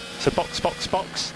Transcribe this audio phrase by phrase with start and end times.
[0.00, 1.34] So box, box, box.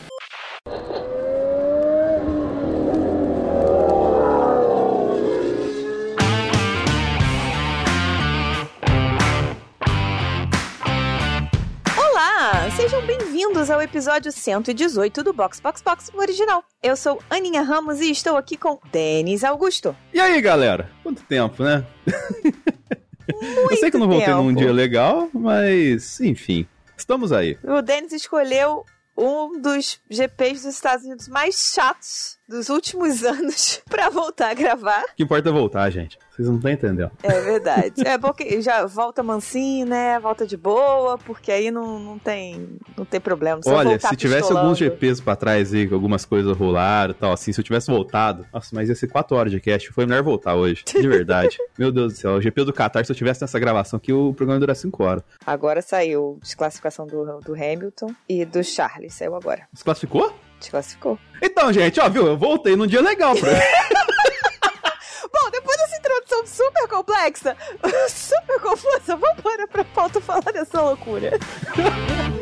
[11.97, 16.63] Olá, sejam bem-vindos ao episódio 118 do Box Box Box original.
[16.83, 19.97] Eu sou Aninha Ramos e estou aqui com Denis Augusto.
[20.13, 20.91] E aí, galera?
[21.03, 21.85] Quanto tempo, né?
[23.71, 24.43] eu sei que eu não voltei tempo.
[24.43, 26.67] num dia legal, mas enfim,
[27.01, 27.59] estamos aí.
[27.65, 28.85] O Denis escolheu
[29.17, 35.05] um dos GPs dos Estados Unidos mais chatos dos últimos anos pra voltar a gravar.
[35.13, 36.19] O que importa é voltar, gente.
[36.41, 37.11] Vocês não estão entendendo.
[37.23, 37.93] É verdade.
[38.07, 40.19] É bom que já volta mansinho, né?
[40.19, 43.61] Volta de boa, porque aí não, não tem não tem problema.
[43.65, 44.67] Não Olha, se tivesse pistolando.
[44.67, 48.47] alguns GPs pra trás aí, algumas coisas rolaram e tal, assim, se eu tivesse voltado,
[48.53, 51.59] nossa, mas ia ser 4 horas de cast, foi melhor voltar hoje, de verdade.
[51.79, 54.33] Meu Deus do céu, o GP do Qatar, se eu tivesse nessa gravação aqui, o
[54.33, 55.23] programa ia durar 5 horas.
[55.47, 59.13] Agora saiu desclassificação do, do Hamilton e do Charles.
[59.15, 59.69] Saiu agora.
[59.73, 60.35] Desclassificou?
[60.59, 61.19] Desclassificou.
[61.43, 63.51] Então, gente, ó, viu, eu voltei num dia legal pra
[66.11, 67.57] introdução super complexa,
[68.09, 71.31] super confusa, vamos embora pra pauta falar dessa loucura.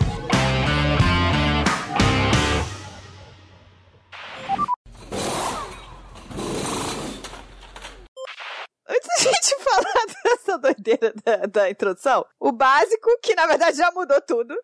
[8.88, 13.90] Antes da gente falar dessa doideira da, da introdução, o básico, que na verdade já
[13.90, 14.54] mudou tudo,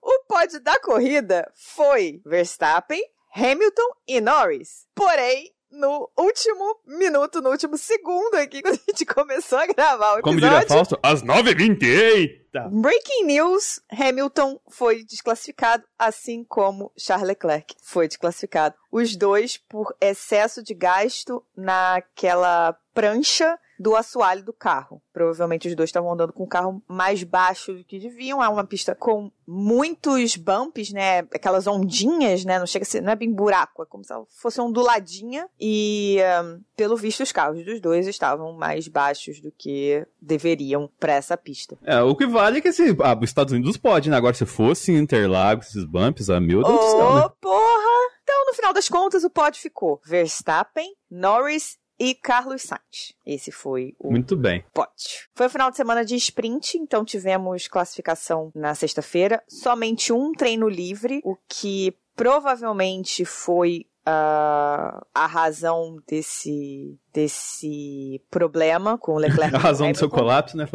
[0.00, 3.02] o pódio da corrida foi Verstappen,
[3.34, 4.86] Hamilton e Norris.
[4.94, 10.22] Porém, no último minuto, no último segundo aqui, quando a gente começou a gravar o
[10.22, 10.60] Como episódio...
[10.60, 12.68] diria Fausto, às 9h20, eita!
[12.70, 18.76] Breaking news: Hamilton foi desclassificado, assim como Charles Leclerc foi desclassificado.
[18.92, 25.02] Os dois por excesso de gasto naquela prancha do assoalho do carro.
[25.12, 28.42] Provavelmente os dois estavam andando com o carro mais baixo do que deviam.
[28.42, 31.20] É uma pista com muitos bumps, né?
[31.32, 32.58] Aquelas ondinhas, né?
[32.58, 35.48] Não chega a ser, não é bem buraco, é como se ela fosse onduladinha.
[35.60, 41.14] E, ahn, pelo visto, os carros dos dois estavam mais baixos do que deveriam para
[41.14, 41.76] essa pista.
[41.84, 44.16] É, o que vale é que esse, ah, os Estados Unidos pode, né?
[44.16, 47.30] Agora, se fosse Interlagos, esses bumps, ah, meu Deus do céu, né?
[47.40, 48.14] Porra!
[48.22, 53.14] Então, no final das contas, o pódio ficou Verstappen, Norris e Carlos Sainz.
[53.26, 54.64] Esse foi o Muito bem.
[54.72, 55.28] pódio.
[55.34, 59.42] Foi o final de semana de sprint, então tivemos classificação na sexta-feira.
[59.48, 69.12] Somente um treino livre, o que provavelmente foi ah, a razão desse desse problema com
[69.14, 69.54] o Leclerc.
[69.56, 70.66] A razão do seu colapso, né?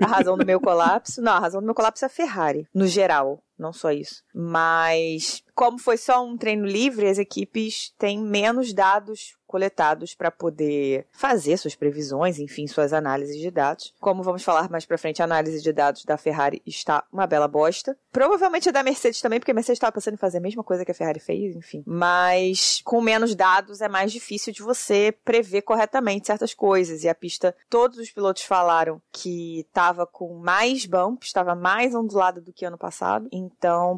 [0.00, 1.20] A razão do meu colapso?
[1.20, 4.22] Não, a razão do meu colapso é a Ferrari, no geral, não só isso.
[4.34, 11.06] Mas, como foi só um treino livre, as equipes têm menos dados coletados para poder
[11.12, 13.92] fazer suas previsões, enfim, suas análises de dados.
[14.00, 17.46] Como vamos falar mais pra frente, a análise de dados da Ferrari está uma bela
[17.46, 17.94] bosta.
[18.10, 20.86] Provavelmente a da Mercedes também, porque a Mercedes estava pensando em fazer a mesma coisa
[20.86, 21.84] que a Ferrari fez, enfim.
[21.86, 27.04] Mas com menos dados é mais difícil de você prever corretamente certas coisas.
[27.04, 32.40] E a pista, todos os pilotos falaram que estava com mais bumps, estava mais ondulada
[32.40, 33.28] do que ano passado.
[33.30, 33.51] Então,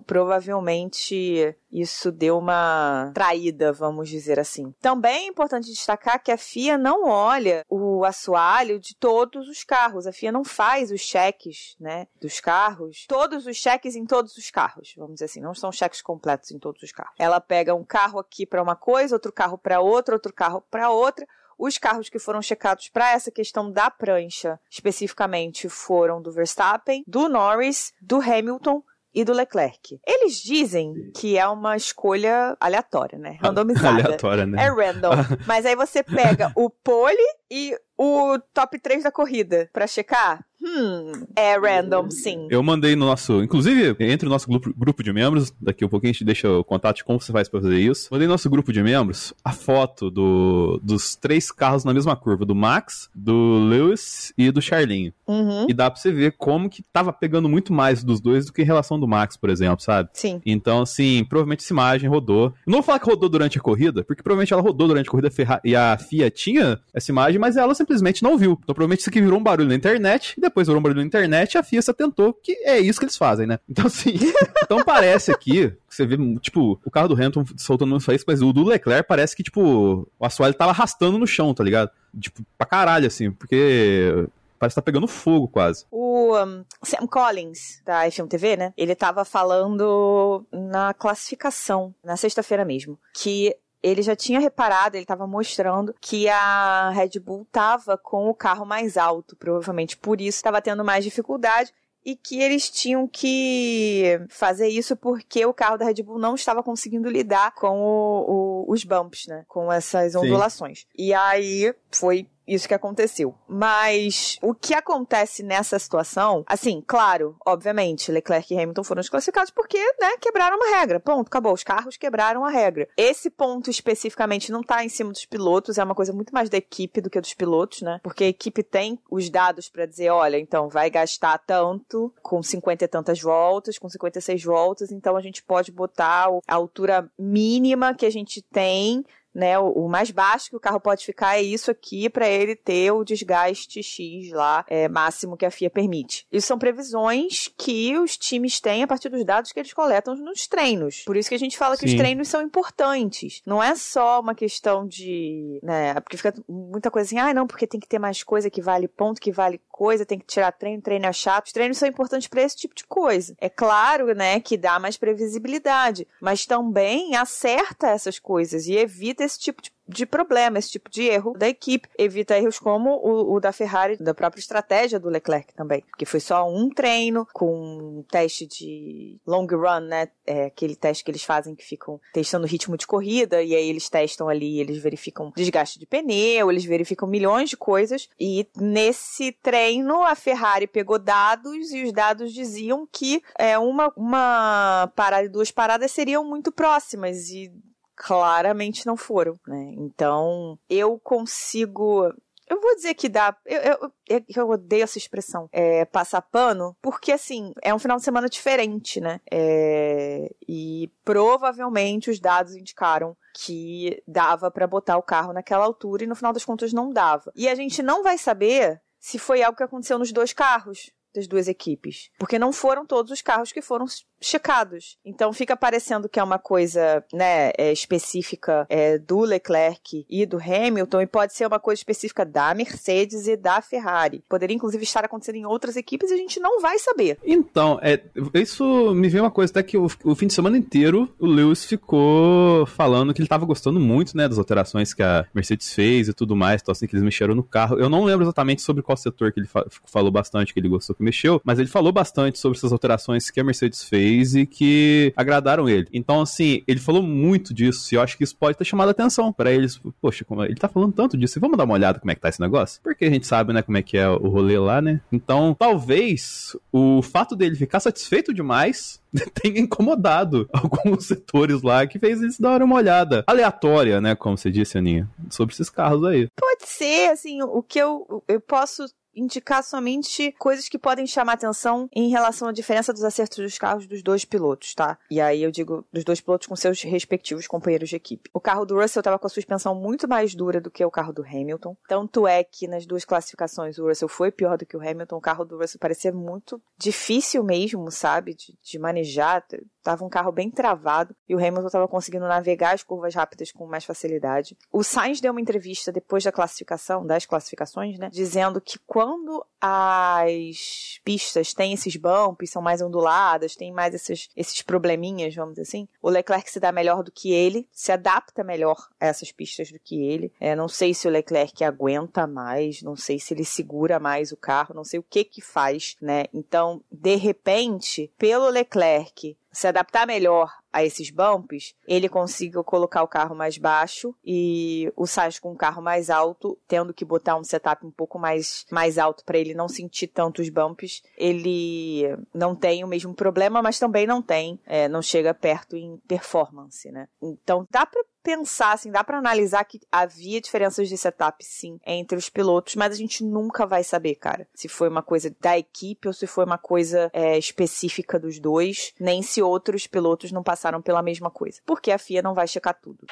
[0.06, 4.72] provavelmente isso deu uma traída, vamos dizer assim.
[4.80, 10.06] Também é importante destacar que a FIA não olha o assoalho de todos os carros.
[10.06, 13.06] A FIA não faz os cheques, né, dos carros.
[13.08, 16.58] Todos os cheques em todos os carros, vamos dizer assim, não são cheques completos em
[16.58, 17.14] todos os carros.
[17.18, 20.90] Ela pega um carro aqui para uma coisa, outro carro para outra, outro carro para
[20.90, 21.26] outra.
[21.58, 27.28] Os carros que foram checados para essa questão da prancha, especificamente, foram do Verstappen, do
[27.28, 28.82] Norris, do Hamilton
[29.14, 30.00] e do Leclerc.
[30.06, 33.38] Eles dizem que é uma escolha aleatória, né?
[33.40, 34.02] Randomizada.
[34.04, 34.64] Aleatória, né?
[34.64, 35.10] É random.
[35.46, 37.16] Mas aí você pega o pole
[37.50, 40.44] e o top 3 da corrida pra checar.
[40.64, 42.46] Hum, é random, sim.
[42.50, 43.42] Eu mandei no nosso.
[43.42, 46.64] Inclusive, entre o nosso grupo, grupo de membros, daqui a pouquinho a gente deixa o
[46.64, 48.08] contato de como você faz pra fazer isso.
[48.10, 52.44] Mandei no nosso grupo de membros a foto do, dos três carros na mesma curva:
[52.46, 55.12] do Max, do Lewis e do Charlinho.
[55.26, 58.52] Uhum, E dá pra você ver como que tava pegando muito mais dos dois do
[58.52, 60.08] que em relação do Max, por exemplo, sabe?
[60.14, 60.40] sim.
[60.46, 62.52] Então, assim, provavelmente essa imagem rodou.
[62.66, 65.30] Não vou falar que rodou durante a corrida, porque provavelmente ela rodou durante a corrida
[65.30, 68.52] Ferra- e a FIA tinha essa imagem, mas ela simplesmente não viu.
[68.62, 71.06] Então, provavelmente isso aqui virou um barulho na internet, e depois virou um barulho na
[71.06, 73.58] internet, e a FIA se atentou que é isso que eles fazem, né?
[73.68, 74.14] Então, assim,
[74.62, 78.42] então parece aqui, que você vê, tipo, o carro do Hamilton soltando muito faísca, mas
[78.42, 81.90] o do Leclerc parece que, tipo, o assoalho tava arrastando no chão, tá ligado?
[82.18, 84.26] Tipo, pra caralho, assim, porque
[84.58, 85.84] parece que tá pegando fogo quase.
[85.90, 88.72] O um, Sam Collins, da F1 TV, né?
[88.76, 93.54] Ele tava falando na classificação, na sexta-feira mesmo, que
[93.84, 98.64] ele já tinha reparado, ele tava mostrando que a Red Bull tava com o carro
[98.64, 101.70] mais alto, provavelmente por isso estava tendo mais dificuldade.
[102.06, 106.62] e que eles tinham que fazer isso porque o carro da Red Bull não estava
[106.62, 109.44] conseguindo lidar com o, o, os bumps, né?
[109.48, 110.80] Com essas ondulações.
[110.80, 110.86] Sim.
[110.98, 113.34] E aí foi isso que aconteceu.
[113.48, 119.78] Mas o que acontece nessa situação, assim, claro, obviamente, Leclerc e Hamilton foram desclassificados porque,
[120.00, 121.00] né, quebraram uma regra.
[121.00, 121.52] Ponto, acabou.
[121.52, 122.88] Os carros quebraram a regra.
[122.96, 126.56] Esse ponto especificamente não tá em cima dos pilotos, é uma coisa muito mais da
[126.56, 128.00] equipe do que dos pilotos, né?
[128.02, 132.84] Porque a equipe tem os dados para dizer, olha, então vai gastar tanto com 50
[132.84, 138.06] e tantas voltas, com 56 voltas, então a gente pode botar a altura mínima que
[138.06, 139.04] a gente tem
[139.34, 139.58] né?
[139.58, 142.92] O, o, mais baixo que o carro pode ficar é isso aqui para ele ter
[142.92, 146.26] o desgaste X lá, é, máximo que a FIA permite.
[146.30, 150.46] Isso são previsões que os times têm a partir dos dados que eles coletam nos
[150.46, 151.02] treinos.
[151.04, 151.94] Por isso que a gente fala que Sim.
[151.94, 153.42] os treinos são importantes.
[153.46, 157.66] Não é só uma questão de, né, porque fica muita coisa assim, ah, não, porque
[157.66, 160.80] tem que ter mais coisa que vale ponto, que vale coisa, tem que tirar treino,
[160.80, 161.46] treino é chato.
[161.46, 163.34] Os treinos são importantes para esse tipo de coisa.
[163.40, 169.36] É claro, né, que dá mais previsibilidade, mas também acerta essas coisas e evita esse
[169.36, 171.88] tipo de de problema, esse tipo de erro da equipe.
[171.98, 175.84] Evita erros como o, o, da Ferrari, da própria estratégia do Leclerc também.
[175.98, 180.08] Que foi só um treino com um teste de long run, né?
[180.26, 183.68] É aquele teste que eles fazem que ficam testando o ritmo de corrida, e aí
[183.68, 188.08] eles testam ali, eles verificam desgaste de pneu, eles verificam milhões de coisas.
[188.18, 194.90] E nesse treino, a Ferrari pegou dados e os dados diziam que é, uma, uma
[194.94, 197.28] parada e duas paradas seriam muito próximas.
[197.28, 197.52] E
[197.96, 199.72] claramente não foram, né?
[199.76, 202.12] Então, eu consigo
[202.48, 203.34] eu vou dizer que dá.
[203.44, 205.48] Eu, eu, eu odeio essa expressão.
[205.50, 209.20] É, passar pano, porque assim, é um final de semana diferente, né?
[209.30, 216.06] É, e provavelmente os dados indicaram que dava para botar o carro naquela altura e
[216.06, 217.32] no final das contas não dava.
[217.34, 221.26] E a gente não vai saber se foi algo que aconteceu nos dois carros das
[221.26, 222.10] duas equipes.
[222.18, 223.86] Porque não foram todos os carros que foram
[224.20, 224.96] checados.
[225.04, 230.38] Então fica parecendo que é uma coisa, né, é, específica é, do Leclerc e do
[230.38, 234.24] Hamilton e pode ser uma coisa específica da Mercedes e da Ferrari.
[234.28, 237.18] Poderia inclusive estar acontecendo em outras equipes e a gente não vai saber.
[237.24, 238.00] Então, é,
[238.34, 241.64] isso me veio uma coisa até que o, o fim de semana inteiro o Lewis
[241.64, 246.14] ficou falando que ele estava gostando muito, né, das alterações que a Mercedes fez e
[246.14, 247.78] tudo mais, então assim que eles mexeram no carro.
[247.78, 250.94] Eu não lembro exatamente sobre qual setor que ele fa falou bastante que ele gostou
[251.04, 255.68] mexeu, mas ele falou bastante sobre essas alterações que a Mercedes fez e que agradaram
[255.68, 255.86] ele.
[255.92, 258.92] Então, assim, ele falou muito disso e eu acho que isso pode ter chamado a
[258.92, 259.80] atenção para eles.
[260.00, 262.28] Poxa, como ele tá falando tanto disso, vamos dar uma olhada como é que tá
[262.28, 262.80] esse negócio?
[262.82, 265.00] Porque a gente sabe, né, como é que é o rolê lá, né?
[265.12, 269.00] Então, talvez o fato dele ficar satisfeito demais
[269.42, 274.50] tenha incomodado alguns setores lá que fez eles darem uma olhada aleatória, né, como você
[274.50, 276.28] disse, Aninha, sobre esses carros aí.
[276.38, 281.88] Pode ser, assim, o que eu, eu posso indicar somente coisas que podem chamar atenção
[281.92, 284.98] em relação à diferença dos acertos dos carros dos dois pilotos, tá?
[285.10, 288.30] E aí eu digo dos dois pilotos com seus respectivos companheiros de equipe.
[288.32, 291.12] O carro do Russell estava com a suspensão muito mais dura do que o carro
[291.12, 291.76] do Hamilton.
[291.88, 295.16] Tanto é que nas duas classificações o Russell foi pior do que o Hamilton.
[295.16, 298.34] O carro do Russell parecia muito difícil mesmo, sabe?
[298.34, 299.44] De, de manejar.
[299.84, 303.66] Tava um carro bem travado e o Hamilton estava conseguindo navegar as curvas rápidas com
[303.66, 304.56] mais facilidade.
[304.72, 308.08] O Sainz deu uma entrevista depois da classificação, das classificações, né?
[308.10, 314.62] Dizendo que quando as pistas têm esses bumps, são mais onduladas, tem mais esses, esses
[314.62, 318.88] probleminhas, vamos dizer assim, o Leclerc se dá melhor do que ele, se adapta melhor
[318.98, 320.32] a essas pistas do que ele.
[320.40, 324.36] É, não sei se o Leclerc aguenta mais, não sei se ele segura mais o
[324.36, 326.24] carro, não sei o que que faz, né?
[326.32, 333.08] Então, de repente, pelo Leclerc se adaptar melhor a esses bumps, ele conseguiu colocar o
[333.08, 337.44] carro mais baixo e o Sainz com um carro mais alto, tendo que botar um
[337.44, 342.02] setup um pouco mais, mais alto para ele não sentir tantos bumps, ele
[342.34, 346.90] não tem o mesmo problema, mas também não tem, é, não chega perto em performance,
[346.90, 347.06] né?
[347.22, 352.16] Então dá para pensar, assim, dá para analisar que havia diferenças de setup, sim, entre
[352.16, 356.08] os pilotos, mas a gente nunca vai saber, cara, se foi uma coisa da equipe
[356.08, 360.63] ou se foi uma coisa é, específica dos dois, nem se outros pilotos não passaram
[360.82, 363.06] pela mesma coisa, porque a FIA não vai checar tudo.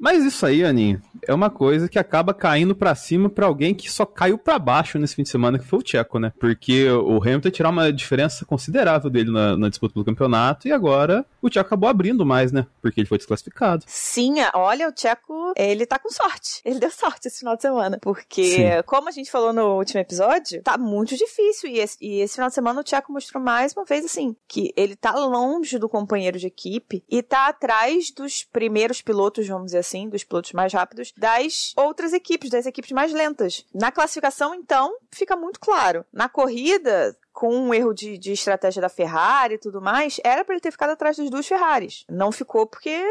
[0.00, 3.90] Mas isso aí, Aninha, é uma coisa que acaba caindo para cima para alguém que
[3.90, 6.32] só caiu para baixo nesse fim de semana, que foi o Tcheco, né?
[6.38, 11.24] Porque o Hamilton tirar uma diferença considerável dele na, na disputa pelo campeonato e agora
[11.40, 12.66] o Tcheco acabou abrindo mais, né?
[12.80, 13.84] Porque ele foi desclassificado.
[13.86, 16.60] Sim, olha, o Tcheco, ele tá com sorte.
[16.64, 17.98] Ele deu sorte esse final de semana.
[18.00, 18.62] Porque, Sim.
[18.86, 21.70] como a gente falou no último episódio, tá muito difícil.
[21.70, 24.72] E esse, e esse final de semana o Tcheco mostrou mais uma vez, assim, que
[24.76, 29.78] ele tá longe do companheiro de equipe e tá atrás dos primeiros pilotos, vamos dizer
[29.78, 33.64] assim, dos pilotos mais rápidos, das outras equipes, das equipes mais lentas.
[33.74, 36.04] Na classificação, então, fica muito claro.
[36.12, 40.54] Na corrida, com um erro de, de estratégia da Ferrari e tudo mais, era para
[40.54, 42.04] ele ter ficado atrás das duas Ferraris.
[42.08, 43.02] Não ficou porque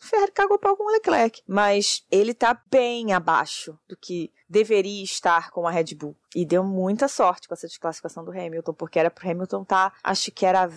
[0.00, 1.42] Ferrari cagou pau com o Leclerc.
[1.46, 6.16] Mas ele tá bem abaixo do que deveria estar com a Red Bull.
[6.34, 10.30] E deu muita sorte com essa desclassificação do Hamilton, porque era pro Hamilton tá, acho
[10.30, 10.70] que era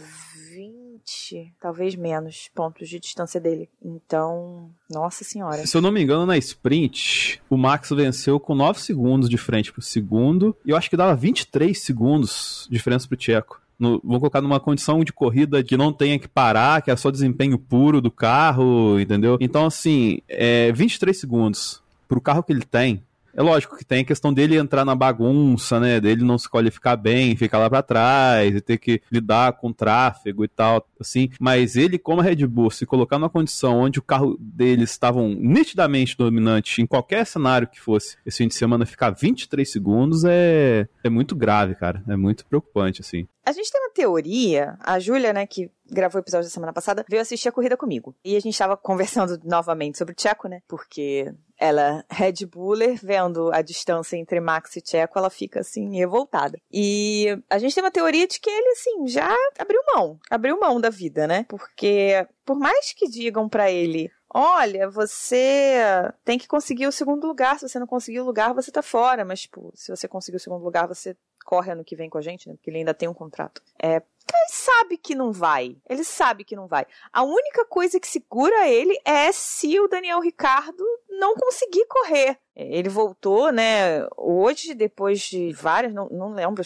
[1.02, 3.70] 20, talvez menos, pontos de distância dele.
[3.84, 5.66] Então, nossa senhora.
[5.66, 9.72] Se eu não me engano, na sprint, o Max venceu com 9 segundos de frente
[9.72, 13.62] pro segundo, e eu acho que dava 23 segundos de diferença pro Tcheco.
[13.80, 17.10] No, vou colocar numa condição de corrida que não tenha que parar, que é só
[17.10, 19.38] desempenho puro do carro, entendeu?
[19.42, 23.04] Então, assim, é 23 segundos pro carro que ele tem,
[23.34, 26.00] é lógico que tem a questão dele entrar na bagunça, né?
[26.00, 30.44] Dele não se qualificar bem, ficar lá para trás e ter que lidar com tráfego
[30.44, 31.30] e tal, assim.
[31.40, 35.30] Mas ele, como a Red Bull, se colocar numa condição onde o carro deles estavam
[35.30, 40.88] nitidamente dominante em qualquer cenário que fosse, esse fim de semana ficar 23 segundos é,
[41.04, 42.04] é muito grave, cara.
[42.08, 43.28] É muito preocupante, assim.
[43.46, 47.06] A gente tem uma teoria, a Júlia, né, que gravou o episódio da semana passada,
[47.10, 48.16] veio assistir a corrida comigo.
[48.24, 50.62] E a gente tava conversando novamente sobre o Tcheco, né?
[50.68, 56.58] Porque ela, Red Buller, vendo a distância entre Max e Tcheco, ela fica assim, revoltada.
[56.72, 60.20] E a gente tem uma teoria de que ele, assim, já abriu mão.
[60.30, 61.46] Abriu mão da vida, né?
[61.50, 65.78] Porque, por mais que digam para ele, olha, você
[66.24, 67.60] tem que conseguir o segundo lugar.
[67.60, 69.26] Se você não conseguir o lugar, você tá fora.
[69.26, 71.16] Mas, tipo, se você conseguir o segundo lugar, você
[71.52, 72.56] corre ano que vem com a gente, né?
[72.56, 73.62] Porque ele ainda tem um contrato.
[73.78, 75.76] É, ele sabe que não vai.
[75.90, 76.86] Ele sabe que não vai.
[77.12, 82.38] A única coisa que segura ele é se o Daniel Ricardo não conseguir correr.
[82.56, 86.64] Ele voltou, né, hoje, depois de várias, não, não lembro,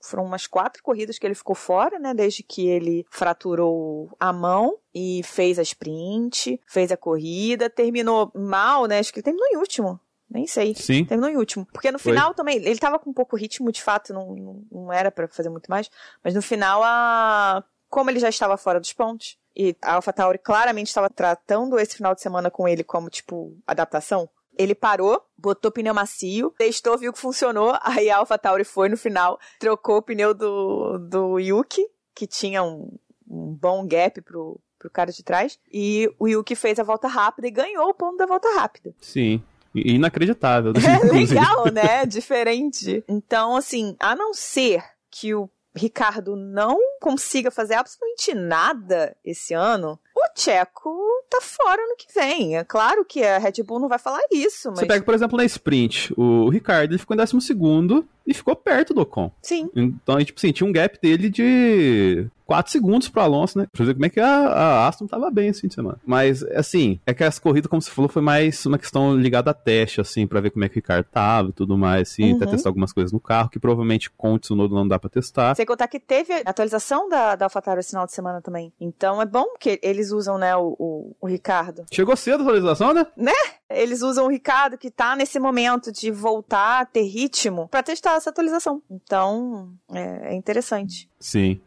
[0.00, 4.78] foram umas quatro corridas que ele ficou fora, né, desde que ele fraturou a mão
[4.94, 9.56] e fez a sprint, fez a corrida, terminou mal, né, acho que ele terminou em
[9.56, 10.00] último,
[10.30, 10.74] nem sei.
[10.74, 11.04] Sim.
[11.04, 11.66] Terminou em último.
[11.72, 12.34] Porque no final Foi.
[12.34, 15.48] também, ele tava com um pouco ritmo, de fato, não, não, não era para fazer
[15.48, 15.90] muito mais.
[16.22, 17.64] Mas no final, a...
[17.88, 22.14] como ele já estava fora dos pontos, e a AlphaTauri claramente estava tratando esse final
[22.14, 27.18] de semana com ele como, tipo, adaptação, ele parou, botou pneu macio, testou, viu que
[27.18, 32.62] funcionou, aí a AlphaTauri foi no final, trocou o pneu do, do Yuki, que tinha
[32.62, 32.96] um,
[33.28, 37.46] um bom gap pro, pro cara de trás, e o Yuki fez a volta rápida
[37.48, 38.94] e ganhou o ponto da volta rápida.
[39.00, 39.42] Sim.
[39.74, 40.72] Inacreditável.
[40.78, 42.06] É legal, né?
[42.06, 43.04] Diferente.
[43.08, 49.98] Então, assim, a não ser que o Ricardo não consiga fazer absolutamente nada esse ano,
[50.14, 50.90] o Tcheco
[51.30, 52.56] tá fora no que vem.
[52.56, 54.80] É claro que a Red Bull não vai falar isso, mas...
[54.80, 58.54] Você pega, por exemplo, na sprint, o Ricardo ele ficou em 12 segundo e ficou
[58.54, 59.32] perto do Ocon.
[59.40, 59.70] Sim.
[59.74, 63.66] Então, tipo assim, tinha um gap dele de 4 segundos pro Alonso, né?
[63.72, 65.98] Pra ver como é que a, a Aston tava bem esse fim de semana.
[66.06, 69.54] Mas, assim, é que as corridas, como você falou, foi mais uma questão ligada a
[69.54, 72.36] teste, assim, pra ver como é que o Ricardo tava e tudo mais, assim, uhum.
[72.36, 75.54] até testar algumas coisas no carro, que provavelmente com o Tsunoda não dá pra testar.
[75.54, 78.72] Sem contar que teve atualização da, da AlphaTauri esse final de semana também.
[78.78, 81.86] Então é bom que eles usam, né, o, o, o Ricardo.
[81.90, 83.06] Chegou cedo a atualização, né?
[83.16, 83.32] Né?
[83.70, 88.16] Eles usam o Ricardo, que tá nesse momento de voltar a ter ritmo, pra testar
[88.16, 88.82] essa atualização.
[88.90, 91.08] Então, é, é interessante.
[91.20, 91.60] Sim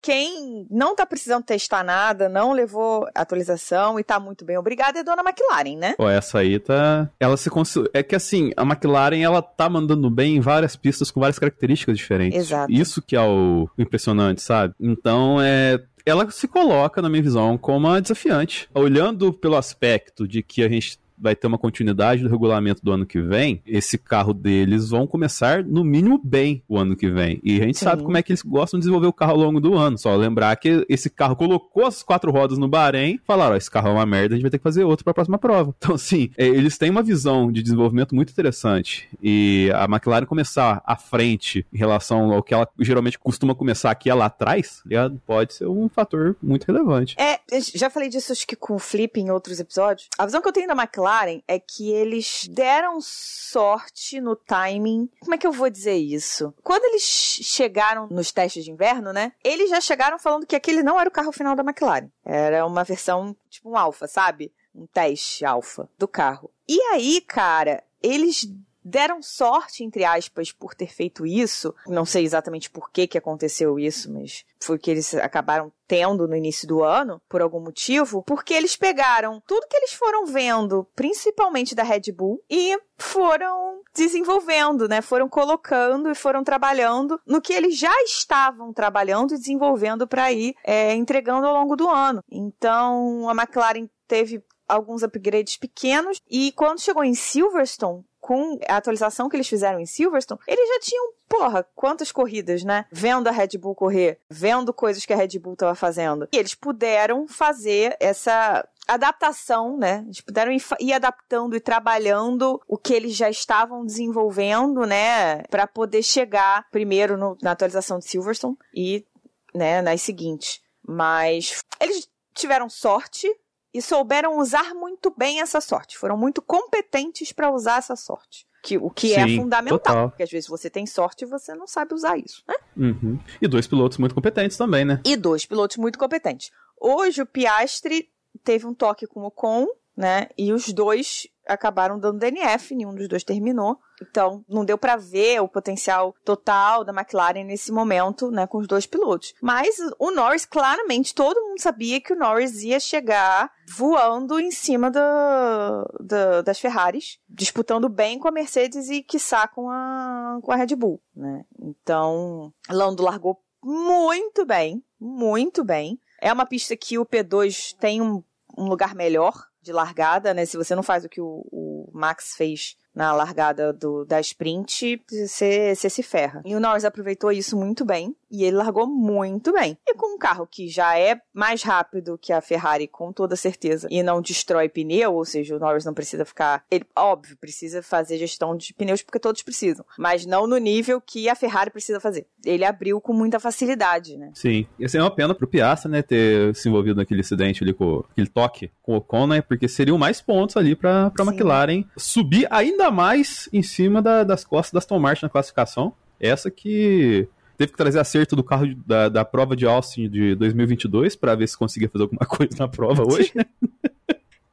[0.00, 5.00] quem não tá precisando testar nada, não levou atualização e tá muito bem obrigado é
[5.00, 5.94] a dona McLaren, né?
[5.98, 7.10] Pô, essa aí tá.
[7.20, 7.74] Ela se cons...
[7.92, 11.98] É que assim, a McLaren ela tá mandando bem em várias pistas com várias características
[11.98, 12.38] diferentes.
[12.38, 12.72] Exato.
[12.72, 14.74] Isso que é o impressionante, sabe?
[14.80, 18.66] Então é ela se coloca, na minha visão, como uma desafiante.
[18.72, 23.06] Olhando pelo aspecto de que a gente vai ter uma continuidade do regulamento do ano
[23.06, 27.40] que vem, esse carro deles vão começar, no mínimo, bem o ano que vem.
[27.42, 27.84] E a gente Sim.
[27.84, 29.98] sabe como é que eles gostam de desenvolver o carro ao longo do ano.
[29.98, 33.88] Só lembrar que esse carro colocou as quatro rodas no Bahrein, falaram: ó, esse carro
[33.88, 35.74] é uma merda, a gente vai ter que fazer outro para a próxima prova.
[35.78, 39.08] Então, assim, é, eles têm uma visão de desenvolvimento muito interessante.
[39.22, 44.12] E a McLaren começar à frente em relação ao que ela geralmente costuma começar aqui
[44.12, 44.82] lá atrás,
[45.26, 47.16] pode ser um fator muito relevante.
[47.18, 47.38] É,
[47.74, 50.08] já falei disso acho que com o Flip em outros episódios.
[50.18, 51.07] A visão que eu tenho da McLaren
[51.46, 55.08] é que eles deram sorte no timing.
[55.20, 56.52] Como é que eu vou dizer isso?
[56.62, 59.32] Quando eles chegaram nos testes de inverno, né?
[59.42, 62.10] Eles já chegaram falando que aquele não era o carro final da McLaren.
[62.24, 64.52] Era uma versão tipo um alfa, sabe?
[64.74, 66.50] Um teste alfa do carro.
[66.68, 68.46] E aí, cara, eles
[68.88, 71.74] deram sorte, entre aspas, por ter feito isso.
[71.86, 76.26] Não sei exatamente por que, que aconteceu isso, mas foi o que eles acabaram tendo
[76.26, 80.86] no início do ano, por algum motivo, porque eles pegaram tudo que eles foram vendo,
[80.94, 85.00] principalmente da Red Bull, e foram desenvolvendo, né?
[85.00, 90.54] Foram colocando e foram trabalhando no que eles já estavam trabalhando e desenvolvendo para ir
[90.64, 92.22] é, entregando ao longo do ano.
[92.30, 99.26] Então, a McLaren teve alguns upgrades pequenos e quando chegou em Silverstone, com a atualização
[99.26, 102.84] que eles fizeram em Silverstone, eles já tinham, porra, quantas corridas, né?
[102.92, 106.28] Vendo a Red Bull correr, vendo coisas que a Red Bull estava fazendo.
[106.30, 110.02] E eles puderam fazer essa adaptação, né?
[110.04, 115.44] Eles puderam ir, adaptando e trabalhando o que eles já estavam desenvolvendo, né?
[115.44, 119.06] Para poder chegar primeiro no, na atualização de Silverstone e,
[119.54, 120.60] né, nas seguintes.
[120.86, 123.26] Mas eles tiveram sorte
[123.72, 125.98] e souberam usar muito bem essa sorte.
[125.98, 128.46] Foram muito competentes para usar essa sorte.
[128.62, 129.78] Que, o que é Sim, é fundamental.
[129.78, 130.08] Total.
[130.10, 132.54] Porque às vezes você tem sorte e você não sabe usar isso, né?
[132.76, 133.18] Uhum.
[133.40, 135.00] E dois pilotos muito competentes também, né?
[135.04, 136.50] E dois pilotos muito competentes.
[136.80, 138.10] Hoje o Piastri
[138.42, 140.28] teve um toque com o Con, né?
[140.36, 143.78] E os dois acabaram dando DNF, nenhum dos dois terminou.
[144.00, 148.68] Então, não deu para ver o potencial total da McLaren nesse momento, né, com os
[148.68, 149.34] dois pilotos.
[149.42, 154.90] Mas o Norris, claramente, todo mundo sabia que o Norris ia chegar voando em cima
[154.90, 160.56] da, da, das Ferraris, disputando bem com a Mercedes e, quiçá, com a, com a
[160.56, 161.44] Red Bull, né.
[161.60, 166.00] Então, Lando largou muito bem, muito bem.
[166.20, 168.22] É uma pista que o P2 tem um,
[168.56, 170.44] um lugar melhor de largada, né?
[170.44, 175.00] Se você não faz o que o, o Max fez na largada do, da sprint,
[175.08, 176.42] você, se ferra.
[176.44, 178.12] E o Norris aproveitou isso muito bem.
[178.30, 179.78] E ele largou muito bem.
[179.86, 183.88] E com um carro que já é mais rápido que a Ferrari, com toda certeza,
[183.90, 186.62] e não destrói pneu, ou seja, o Norris não precisa ficar.
[186.70, 191.28] Ele, óbvio, precisa fazer gestão de pneus porque todos precisam, mas não no nível que
[191.28, 192.26] a Ferrari precisa fazer.
[192.44, 194.30] Ele abriu com muita facilidade, né?
[194.34, 194.66] Sim.
[194.78, 198.04] E assim, é uma pena pro Piastri, né, ter se envolvido naquele acidente ali com
[198.10, 202.46] aquele toque com o Ocon, né, porque seriam mais pontos ali pra, pra McLaren subir
[202.50, 205.92] ainda mais em cima da, das costas da Aston Martin na classificação.
[206.20, 211.16] Essa que teve que trazer acerto do carro da, da prova de Austin de 2022
[211.16, 213.32] para ver se conseguia fazer alguma coisa na prova hoje?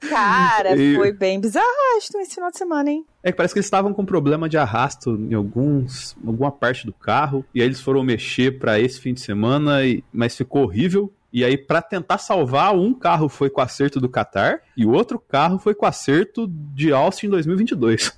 [0.10, 0.96] Cara, e...
[0.96, 1.66] foi bem bizarro
[1.98, 3.06] esse final de semana, hein?
[3.24, 6.94] É que parece que eles estavam com problema de arrasto em alguns, alguma parte do
[6.94, 11.12] carro, e aí eles foram mexer para esse fim de semana, e, mas ficou horrível.
[11.36, 15.20] E aí, para tentar salvar, um carro foi com acerto do Qatar e o outro
[15.20, 18.10] carro foi com acerto de Austin em 2022.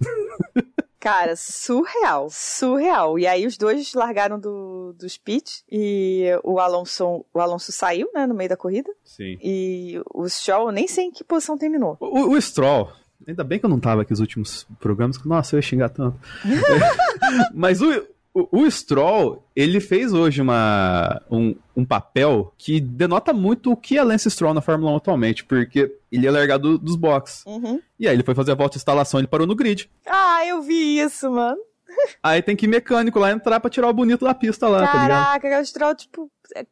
[1.01, 3.17] Cara, surreal, surreal.
[3.17, 8.27] E aí os dois largaram do, dos pits e o Alonso, o Alonso saiu, né,
[8.27, 8.91] no meio da corrida.
[9.03, 9.39] Sim.
[9.41, 11.97] E o Stroll, nem sei em que posição terminou.
[11.99, 12.91] O, o Stroll,
[13.27, 15.89] ainda bem que eu não tava aqui nos últimos programas, que, nossa, eu ia xingar
[15.89, 16.19] tanto.
[17.51, 23.71] Mas o, o, o, Stroll, ele fez hoje uma, um, um papel que denota muito
[23.71, 27.43] o que é Lance Stroll na Fórmula 1 atualmente, porque ele é largado dos boxes.
[27.45, 27.81] Uhum.
[27.99, 29.89] E aí ele foi fazer a volta de instalação, ele parou no grid.
[30.05, 31.57] Ah, eu vi isso, mano.
[32.21, 34.97] Aí tem que ir mecânico lá entrar pra tirar o bonito da pista lá, Caraca,
[34.97, 35.41] tá ligado?
[35.41, 36.65] Caraca, o Stroll, tipo, é,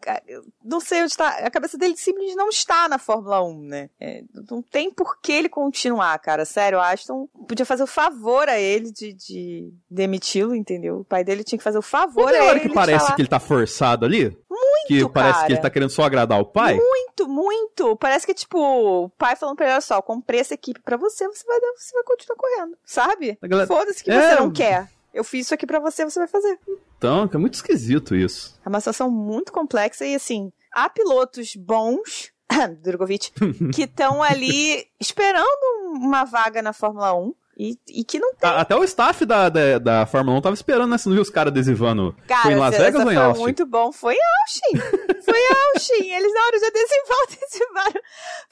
[0.63, 1.29] não sei onde está.
[1.29, 3.89] A cabeça dele simplesmente não está na Fórmula 1, né?
[3.99, 6.45] É, não tem por que ele continuar, cara.
[6.45, 10.99] Sério, Aston podia fazer o favor a ele de, de demiti-lo, entendeu?
[10.99, 12.47] O pai dele tinha que fazer o favor a ele.
[12.47, 14.35] hora que parece que ele tá forçado ali?
[14.49, 15.47] Muito, Que parece cara.
[15.47, 16.75] que ele tá querendo só agradar o pai?
[16.75, 17.95] Muito, muito.
[17.97, 21.27] Parece que, tipo, o pai falando pra ele, olha só, comprei essa equipe pra você,
[21.27, 23.37] você vai, você vai continuar correndo, sabe?
[23.43, 23.67] Galera...
[23.67, 24.21] Foda-se que é...
[24.29, 24.87] você não quer.
[25.15, 26.59] Eu fiz isso aqui para você, você vai fazer.
[26.97, 28.59] Então, é muito esquisito isso.
[28.65, 32.33] É uma situação muito complexa e assim, há pilotos bons,
[32.83, 33.31] Drogovic,
[33.73, 38.49] que estão ali esperando uma vaga na Fórmula 1 e, e que não tem.
[38.49, 40.97] Até o staff da, da, da Fórmula 1 tava esperando, né?
[40.97, 42.15] Você não viu os caras adesivando?
[42.27, 43.35] Cara, foi em Las Vegas ou em Austin?
[43.35, 43.91] Foi muito bom.
[43.91, 44.97] Foi em Austin.
[45.23, 46.11] foi em Austin.
[46.11, 48.01] Eles, na hora de adesivar, adesivaram.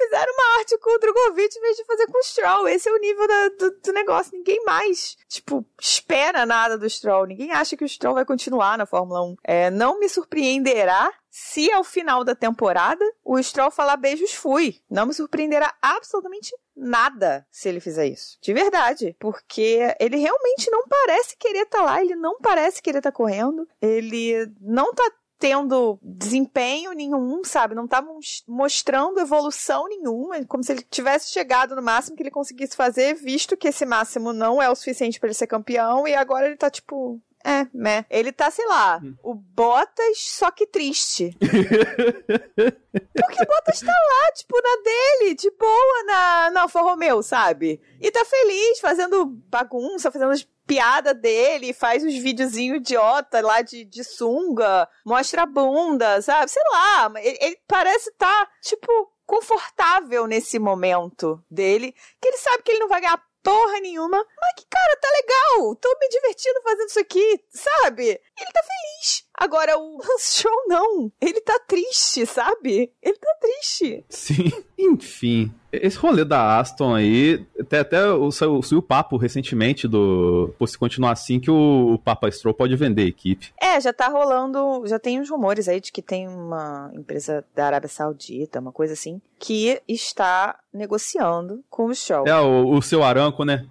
[0.01, 2.67] Fizeram uma arte com o Drogovic em vez de fazer com o Stroll.
[2.67, 4.31] Esse é o nível da, do, do, negócio.
[4.33, 7.25] Ninguém mais, tipo, espera nada do Stroll.
[7.25, 9.35] Ninguém acha que o Stroll vai continuar na Fórmula 1.
[9.43, 14.79] É, não me surpreenderá se ao final da temporada o Stroll falar beijos fui.
[14.87, 18.37] Não me surpreenderá absolutamente nada se ele fizer isso.
[18.39, 19.15] De verdade.
[19.19, 23.17] Porque ele realmente não parece querer estar tá lá, ele não parece querer estar tá
[23.17, 27.73] correndo, ele não tá tendo desempenho nenhum, sabe?
[27.73, 28.05] Não tá
[28.47, 33.57] mostrando evolução nenhuma, como se ele tivesse chegado no máximo que ele conseguisse fazer, visto
[33.57, 36.69] que esse máximo não é o suficiente para ele ser campeão e agora ele tá
[36.69, 38.05] tipo, é, né?
[38.09, 39.15] Ele tá, sei lá, hum.
[39.21, 41.35] o Bottas, só que triste.
[41.39, 47.81] Porque o Bottas tá lá, tipo, na dele, de boa, na, na Alfa Romeo, sabe?
[47.99, 53.83] E tá feliz, fazendo bagunça, fazendo as piada dele, faz uns videozinhos idiota lá de,
[53.83, 56.49] de sunga, mostra a bunda, sabe?
[56.49, 58.87] Sei lá, ele, ele parece estar, tá, tipo,
[59.25, 64.17] confortável nesse momento dele, que ele sabe que ele não vai ganhar porra nenhuma.
[64.17, 65.75] Mas que, cara, tá legal.
[65.75, 68.07] Tô me divertindo fazendo isso aqui, sabe?
[68.07, 69.22] Ele tá feliz.
[69.37, 71.11] Agora, o Lance Show não.
[71.19, 72.91] Ele tá triste, sabe?
[73.01, 74.05] Ele tá triste.
[74.09, 74.51] Sim.
[74.77, 80.53] Enfim, esse rolê da Aston aí, até, até o, saiu, o papo recentemente do.
[80.59, 83.53] Pô, se continuar assim, que o, o Papa Stroll pode vender a equipe.
[83.59, 84.85] É, já tá rolando.
[84.85, 88.93] Já tem uns rumores aí de que tem uma empresa da Arábia Saudita, uma coisa
[88.93, 92.27] assim, que está negociando com o Stroll.
[92.27, 93.65] É, o, o seu Aranco, né?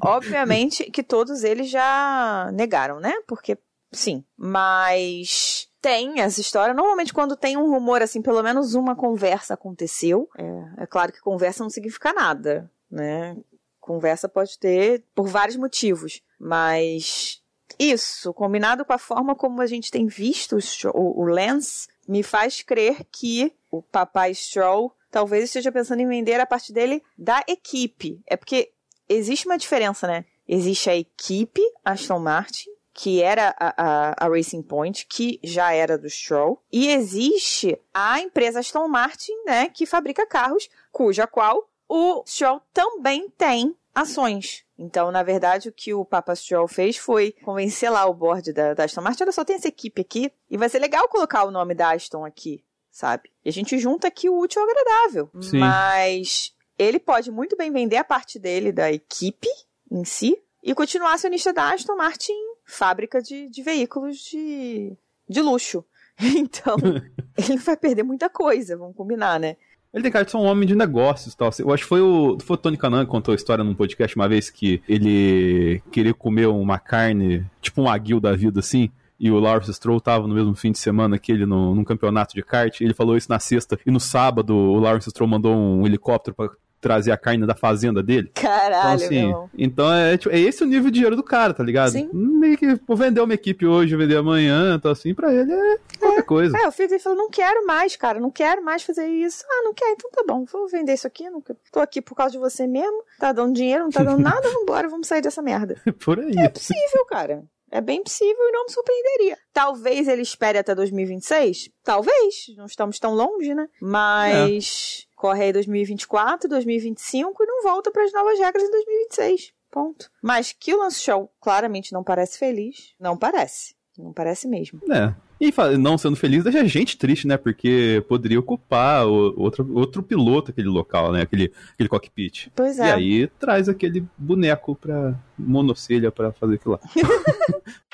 [0.00, 3.14] Obviamente que todos eles já negaram, né?
[3.26, 3.56] Porque,
[3.92, 4.24] sim.
[4.36, 6.74] Mas tem essa história.
[6.74, 10.28] Normalmente, quando tem um rumor, assim, pelo menos uma conversa aconteceu.
[10.36, 13.36] É, é claro que conversa não significa nada, né?
[13.80, 17.42] Conversa pode ter por vários motivos, mas
[17.78, 20.58] isso, combinado com a forma como a gente tem visto
[20.92, 26.40] o, o Lance, me faz crer que o papai Stroll talvez esteja pensando em vender
[26.40, 28.20] a parte dele da equipe.
[28.26, 28.70] É porque
[29.08, 30.24] existe uma diferença, né?
[30.46, 35.96] Existe a equipe Aston Martin que era a, a, a, Racing Point, que já era
[35.96, 42.22] do Stroll, e existe a empresa Aston Martin, né, que fabrica carros, cuja qual o
[42.26, 44.64] Stroll também tem ações.
[44.78, 48.74] Então, na verdade, o que o Papa Stroll fez foi convencer lá o board da,
[48.74, 51.50] da Aston Martin, olha só, tem essa equipe aqui, e vai ser legal colocar o
[51.50, 53.30] nome da Aston aqui, sabe?
[53.44, 55.30] E a gente junta aqui o útil ao agradável.
[55.40, 55.58] Sim.
[55.58, 59.48] Mas ele pode muito bem vender a parte dele da equipe
[59.90, 64.92] em si, e continuar acionista da Aston Martin fábrica de, de veículos de,
[65.28, 65.84] de luxo.
[66.22, 66.76] Então,
[67.34, 69.56] ele vai perder muita coisa, vamos combinar, né?
[69.92, 71.50] Ele tem cara de ser um homem de negócios tal.
[71.58, 74.14] Eu acho que foi o, foi o Tony Canan que contou a história num podcast
[74.14, 78.90] uma vez que ele queria comer uma carne, tipo um aguil da vida assim.
[79.18, 82.34] E o Lawrence Stroll tava no mesmo fim de semana que ele no, num campeonato
[82.34, 82.80] de kart.
[82.80, 83.78] Ele falou isso na sexta.
[83.84, 86.50] E no sábado o Lawrence Stroll mandou um helicóptero para
[86.80, 88.30] trazer a carne da fazenda dele.
[88.34, 91.62] Caralho, então, assim, então é, tipo, é esse o nível de dinheiro do cara, tá
[91.62, 91.92] ligado?
[91.92, 92.08] Sim.
[92.12, 96.20] Meio que pô, vender uma equipe hoje, vender amanhã, então assim, pra ele é qualquer
[96.20, 96.22] é.
[96.22, 96.58] coisa.
[96.58, 99.44] É, o filho dele falou, não quero mais, cara, não quero mais fazer isso.
[99.48, 102.32] Ah, não quer, então tá bom, vou vender isso aqui, não tô aqui por causa
[102.32, 105.76] de você mesmo, tá dando dinheiro, não tá dando nada, vambora, vamos sair dessa merda.
[106.04, 106.34] por aí.
[106.38, 107.44] É possível, cara.
[107.70, 109.38] É bem possível e não me surpreenderia.
[109.52, 111.70] Talvez ele espere até 2026?
[111.84, 112.46] Talvez.
[112.56, 113.68] Não estamos tão longe, né?
[113.80, 115.06] Mas.
[115.06, 119.52] É corre aí 2024, 2025 e não volta para as novas regras em 2026.
[119.70, 120.10] Ponto.
[120.22, 123.74] Mas que o Lance Show claramente não parece feliz, não parece.
[123.98, 124.80] Não parece mesmo.
[124.90, 125.14] É.
[125.38, 127.36] E não sendo feliz deixa a gente triste, né?
[127.36, 131.22] Porque poderia ocupar outro, outro piloto aquele local, né?
[131.22, 132.48] Aquele, aquele cockpit.
[132.54, 132.88] Pois é.
[132.88, 136.80] E aí traz aquele boneco pra monocelha para fazer aquilo lá.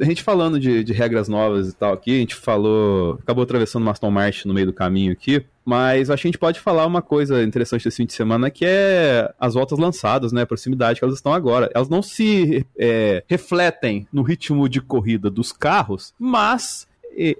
[0.00, 3.18] a gente falando de, de, regras novas e tal aqui, a gente falou.
[3.22, 5.44] Acabou atravessando o Aston Martin no meio do caminho aqui.
[5.64, 8.64] Mas acho que a gente pode falar uma coisa interessante desse fim de semana, que
[8.64, 10.42] é as voltas lançadas, né?
[10.42, 11.70] A proximidade que elas estão agora.
[11.74, 16.88] Elas não se é, refletem no ritmo de corrida dos carros, mas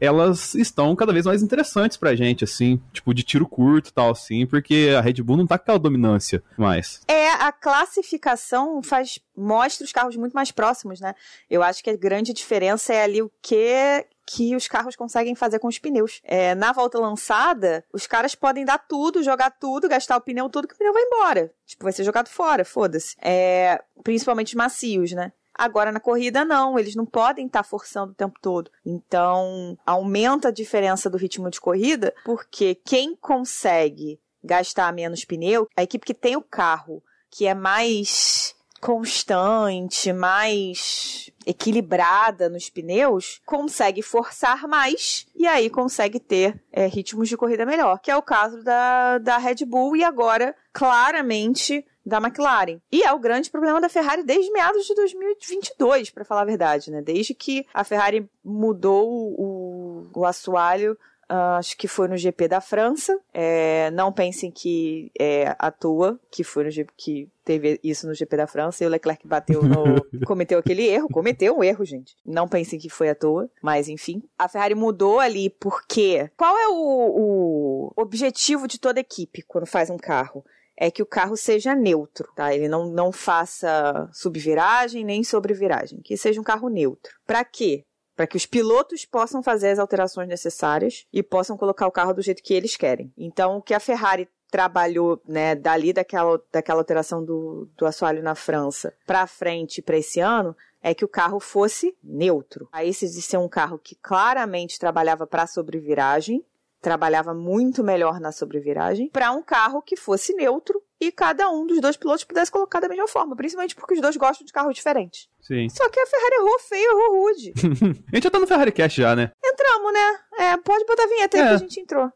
[0.01, 4.11] elas estão cada vez mais interessantes pra gente, assim, tipo, de tiro curto e tal,
[4.11, 7.01] assim, porque a Red Bull não tá com aquela dominância mais.
[7.09, 11.14] É, a classificação faz, mostra os carros muito mais próximos, né?
[11.49, 15.59] Eu acho que a grande diferença é ali o que que os carros conseguem fazer
[15.59, 16.21] com os pneus.
[16.23, 20.69] É, na volta lançada, os caras podem dar tudo, jogar tudo, gastar o pneu tudo,
[20.69, 21.53] que o pneu vai embora.
[21.66, 23.16] Tipo, vai ser jogado fora, foda-se.
[23.21, 25.33] É, principalmente macios, né?
[25.61, 28.70] Agora na corrida não, eles não podem estar tá forçando o tempo todo.
[28.83, 35.83] Então, aumenta a diferença do ritmo de corrida, porque quem consegue gastar menos pneu, a
[35.83, 44.66] equipe que tem o carro que é mais constante, mais equilibrada nos pneus, consegue forçar
[44.66, 49.18] mais e aí consegue ter é, ritmos de corrida melhor, que é o caso da,
[49.18, 52.79] da Red Bull e agora claramente da McLaren.
[52.91, 56.91] E é o grande problema da Ferrari desde meados de 2022, para falar a verdade,
[56.91, 57.03] né?
[57.03, 60.97] Desde que a Ferrari mudou o, o assoalho
[61.31, 63.17] Uh, acho que foi no GP da França.
[63.33, 68.15] É, não pensem que é à toa que foi no GP, que teve isso no
[68.15, 70.05] GP da França e o Leclerc bateu no.
[70.27, 71.07] cometeu aquele erro.
[71.09, 72.17] Cometeu um erro, gente.
[72.27, 73.49] Não pensem que foi à toa.
[73.63, 74.25] Mas enfim.
[74.37, 76.29] A Ferrari mudou ali porque.
[76.37, 80.45] Qual é o, o objetivo de toda equipe quando faz um carro?
[80.81, 82.55] É que o carro seja neutro, tá?
[82.55, 87.12] Ele não, não faça subviragem nem sobreviragem, que seja um carro neutro.
[87.27, 87.85] Para quê?
[88.16, 92.23] Para que os pilotos possam fazer as alterações necessárias e possam colocar o carro do
[92.23, 93.12] jeito que eles querem.
[93.16, 98.35] Então, o que a Ferrari trabalhou, né, dali daquela, daquela alteração do, do assoalho na
[98.35, 102.69] França para frente para esse ano, é que o carro fosse neutro.
[102.73, 106.45] Aí se de ser um carro que claramente trabalhava para sobreviragem,
[106.81, 111.81] trabalhava muito melhor na sobreviragem, para um carro que fosse neutro e cada um dos
[111.81, 115.29] dois pilotos pudesse colocar da mesma forma, principalmente porque os dois gostam de carros diferentes.
[115.40, 115.69] Sim.
[115.69, 117.53] Só que a Ferrari errou feio, errou rude.
[118.12, 119.31] a gente já tá no Ferrari Cast já, né?
[119.45, 120.19] Entramos, né?
[120.38, 121.40] É, pode botar a vinheta é.
[121.40, 122.11] aí que a gente entrou.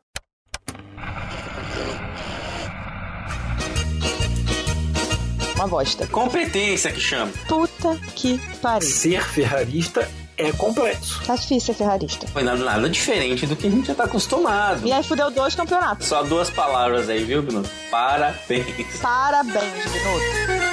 [5.56, 6.06] Uma bosta.
[6.08, 7.32] Competência que chama.
[7.48, 8.88] Puta que pariu.
[8.88, 11.22] Ser ferrarista é complexo.
[11.24, 12.26] Tá difícil ser ferrarista.
[12.28, 14.86] Foi nada, nada diferente do que a gente já tá acostumado.
[14.86, 16.06] E aí fudeu dois campeonatos.
[16.06, 17.68] Só duas palavras aí, viu, Bruno?
[17.90, 19.00] Parabéns.
[19.00, 20.64] Parabéns, Minuto.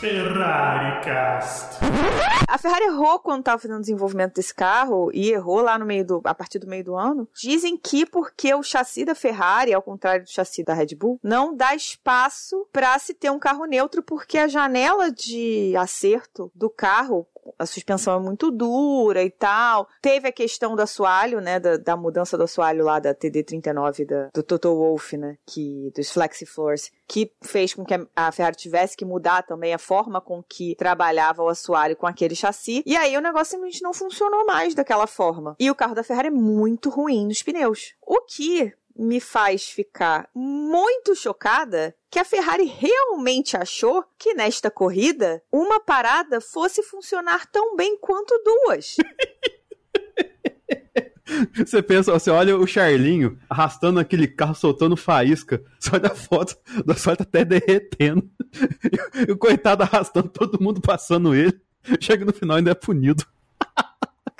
[0.00, 1.78] Ferrari Cast.
[2.48, 6.04] A Ferrari errou quando estava fazendo o desenvolvimento desse carro e errou lá no meio
[6.04, 7.28] do, a partir do meio do ano.
[7.34, 11.54] Dizem que porque o chassi da Ferrari, ao contrário do chassi da Red Bull, não
[11.54, 17.26] dá espaço para se ter um carro neutro porque a janela de acerto do carro
[17.58, 19.88] a suspensão é muito dura e tal.
[20.00, 24.28] Teve a questão do assoalho, né, da, da mudança do assoalho lá da TD39 da,
[24.32, 28.96] do Toto Wolff, né, que dos Flexi Floors, que fez com que a Ferrari tivesse
[28.96, 32.82] que mudar também a forma com que trabalhava o assoalho com aquele chassi.
[32.86, 35.56] E aí o negócio simplesmente não funcionou mais daquela forma.
[35.58, 37.94] E o carro da Ferrari é muito ruim nos pneus.
[38.02, 45.42] O que me faz ficar muito chocada que a Ferrari realmente achou que nesta corrida
[45.50, 48.96] uma parada fosse funcionar tão bem quanto duas.
[51.54, 55.62] Você pensa, você olha o Charlinho arrastando aquele carro, soltando faísca.
[55.78, 58.28] Você olha a foto do asfalto até derretendo.
[59.28, 61.60] E o coitado arrastando todo mundo passando ele.
[62.00, 63.24] Chega no final ainda é punido.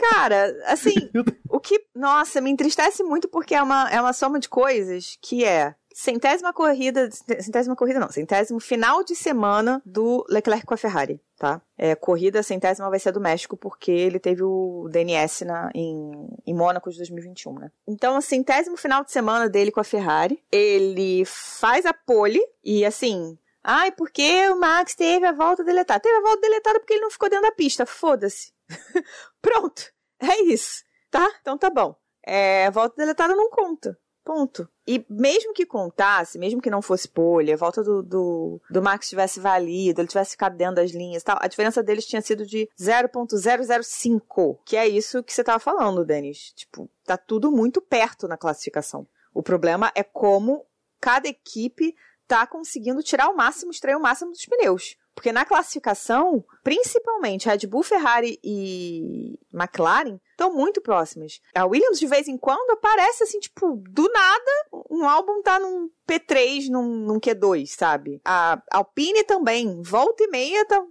[0.01, 0.95] Cara, assim,
[1.49, 5.45] o que, nossa, me entristece muito porque é uma, é uma soma de coisas que
[5.45, 11.21] é centésima corrida, centésima corrida não, centésimo final de semana do Leclerc com a Ferrari,
[11.37, 11.61] tá?
[11.77, 16.55] É, corrida centésima vai ser do México porque ele teve o DNS na, em, em
[16.55, 17.71] Mônaco de 2021, né?
[17.87, 22.87] Então, o centésimo final de semana dele com a Ferrari, ele faz a pole e
[22.87, 26.01] assim, ai, porque o Max teve a volta deletada?
[26.01, 28.53] Teve a volta deletada porque ele não ficou dentro da pista, foda-se.
[29.43, 29.93] Pronto.
[30.19, 30.85] É isso.
[31.11, 31.29] Tá?
[31.41, 31.95] Então tá bom.
[32.23, 33.99] É, volta deletada não conta.
[34.25, 34.69] Ponto.
[34.87, 39.09] E mesmo que contasse, mesmo que não fosse polha, a volta do, do, do Max
[39.09, 42.69] tivesse valido, ele tivesse ficado dentro das linhas tal, a diferença deles tinha sido de
[42.79, 46.53] 0.005, que é isso que você tava falando, Denis.
[46.55, 49.07] Tipo, tá tudo muito perto na classificação.
[49.33, 50.67] O problema é como
[51.01, 51.95] cada equipe
[52.27, 54.97] tá conseguindo tirar o máximo, extrair o máximo dos pneus.
[55.15, 61.41] Porque na classificação, principalmente Red Bull, Ferrari e McLaren estão muito próximas.
[61.55, 64.51] A Williams, de vez em quando, aparece assim, tipo, do nada,
[64.91, 68.21] um álbum tá num P3, num, num Q2, sabe?
[68.25, 70.83] A Alpine também, volta e meia, tá,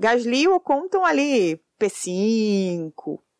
[0.00, 2.92] Gasly Ocon estão ali P5,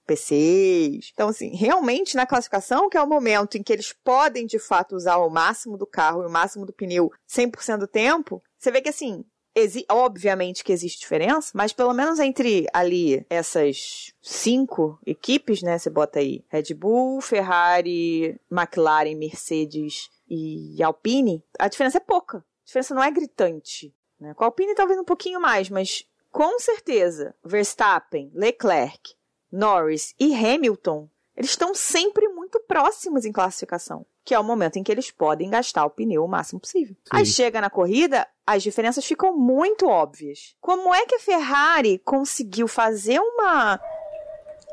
[0.07, 1.11] P6.
[1.13, 4.95] Então, assim, realmente na classificação, que é o momento em que eles podem de fato
[4.95, 8.81] usar o máximo do carro e o máximo do pneu 100% do tempo, você vê
[8.81, 9.25] que assim,
[9.59, 15.79] Exi obviamente que existe diferença, mas pelo menos entre ali essas cinco equipes, né?
[15.79, 22.39] Você bota aí Red Bull, Ferrari, McLaren, Mercedes e Alpine, a diferença é pouca.
[22.39, 23.95] A diferença não é gritante.
[24.21, 24.35] Né?
[24.35, 29.15] Com a Alpine talvez um pouquinho mais, mas com certeza Verstappen, Leclerc,
[29.51, 34.83] Norris e Hamilton, eles estão sempre muito próximos em classificação que é o momento em
[34.83, 36.97] que eles podem gastar o pneu o máximo possível.
[36.97, 37.11] Sim.
[37.13, 40.57] Aí chega na corrida, as diferenças ficam muito óbvias.
[40.61, 43.81] Como é que a Ferrari conseguiu fazer uma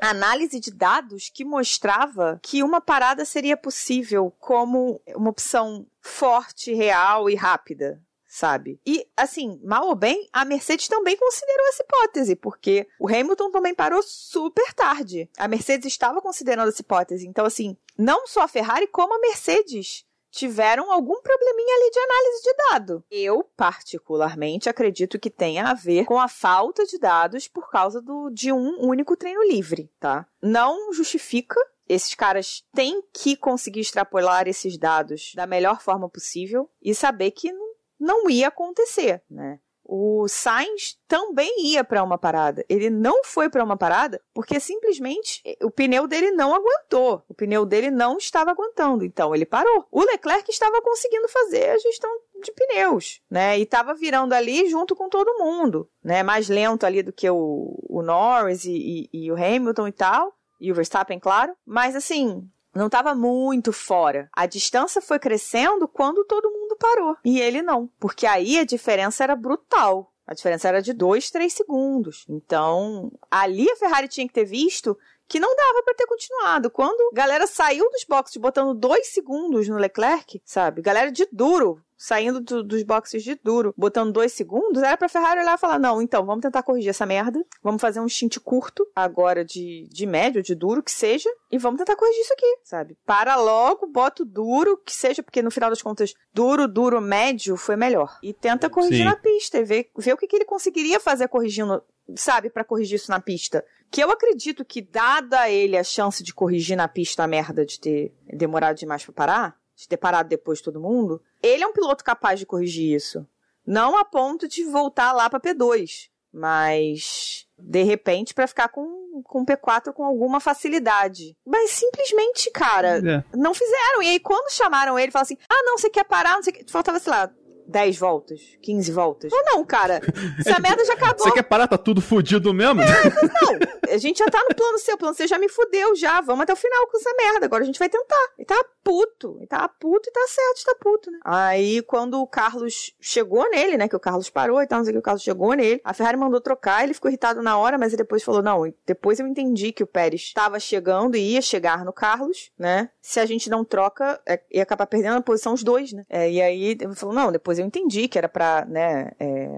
[0.01, 7.29] análise de dados que mostrava que uma parada seria possível como uma opção forte, real
[7.29, 8.01] e rápida?
[8.33, 8.79] Sabe?
[8.83, 13.75] E, assim, mal ou bem, a Mercedes também considerou essa hipótese, porque o Hamilton também
[13.75, 15.29] parou super tarde.
[15.37, 17.27] A Mercedes estava considerando essa hipótese.
[17.27, 22.43] Então, assim, não só a Ferrari, como a Mercedes tiveram algum probleminha ali de análise
[22.43, 23.03] de dado.
[23.11, 28.31] Eu, particularmente, acredito que tenha a ver com a falta de dados por causa do,
[28.31, 30.25] de um único treino livre, tá?
[30.41, 31.55] Não justifica.
[31.87, 37.51] Esses caras têm que conseguir extrapolar esses dados da melhor forma possível e saber que
[37.51, 39.59] não não ia acontecer, né?
[39.85, 42.65] O Sainz também ia para uma parada.
[42.69, 47.21] Ele não foi para uma parada porque simplesmente o pneu dele não aguentou.
[47.27, 49.85] O pneu dele não estava aguentando, então ele parou.
[49.91, 52.09] O Leclerc estava conseguindo fazer a gestão
[52.41, 53.59] de pneus, né?
[53.59, 56.23] E estava virando ali junto com todo mundo, né?
[56.23, 60.33] Mais lento ali do que o, o Norris e, e, e o Hamilton e tal.
[60.61, 61.53] E o Verstappen, claro.
[61.65, 64.29] Mas assim, não estava muito fora.
[64.33, 67.15] A distância foi crescendo quando todo mundo parou.
[67.23, 67.89] E ele não.
[67.99, 70.11] Porque aí a diferença era brutal.
[70.25, 72.25] A diferença era de 2, 3 segundos.
[72.29, 76.69] Então, ali a Ferrari tinha que ter visto que não dava pra ter continuado.
[76.69, 80.81] Quando a galera saiu dos boxes botando dois segundos no Leclerc, sabe?
[80.81, 85.39] Galera de duro, saindo do- dos boxes de duro, botando dois segundos, era pra Ferrari
[85.39, 87.43] olhar e falar: não, então, vamos tentar corrigir essa merda.
[87.63, 91.77] Vamos fazer um stint curto, agora de, de médio, de duro, que seja, e vamos
[91.79, 92.97] tentar corrigir isso aqui, sabe?
[93.05, 97.55] Para logo, bota o duro, que seja, porque no final das contas, duro, duro, médio
[97.55, 98.17] foi melhor.
[98.21, 99.05] E tenta corrigir Sim.
[99.05, 101.83] na pista e ver, ver o que, que ele conseguiria fazer corrigindo,
[102.15, 103.65] sabe, pra corrigir isso na pista.
[103.91, 107.65] Que eu acredito que, dada a ele a chance de corrigir na pista a merda
[107.65, 111.67] de ter demorado demais pra parar, de ter parado depois de todo mundo, ele é
[111.67, 113.27] um piloto capaz de corrigir isso.
[113.65, 116.09] Não a ponto de voltar lá pra P2,
[116.57, 121.37] mas de repente pra ficar com, com P4 com alguma facilidade.
[121.45, 123.23] Mas simplesmente, cara, É.
[123.37, 124.01] não fizeram.
[124.03, 126.33] E aí, quando chamaram ele, falaram assim: ah, não, você quer parar?
[126.35, 126.71] Não sei o que.
[126.71, 127.31] Faltava, sei lá,
[127.67, 129.31] 10 voltas, 15 voltas.
[129.31, 130.01] Ou não, cara,
[130.39, 131.25] essa merda já acabou.
[131.25, 131.67] Você quer parar?
[131.67, 132.81] Tá tudo fudido mesmo?
[132.81, 136.21] Não, a gente já tá no plano C, o plano C já me fudeu já.
[136.21, 137.45] Vamos até o final com essa merda.
[137.45, 138.21] Agora a gente vai tentar.
[138.37, 139.37] E tá puto.
[139.41, 141.19] E tá puto e tá certo de tá puto, né?
[141.23, 143.87] Aí quando o Carlos chegou nele, né?
[143.87, 145.81] Que o Carlos parou e tal, não sei o que, o Carlos chegou nele.
[145.83, 149.19] A Ferrari mandou trocar, ele ficou irritado na hora, mas ele depois falou: não, depois
[149.19, 152.89] eu entendi que o Pérez estava chegando e ia chegar no Carlos, né?
[153.01, 156.03] Se a gente não troca, é, ia acabar perdendo a posição os dois, né?
[156.09, 159.49] É, e aí ele falou: não, depois eu entendi que era pra, né, é,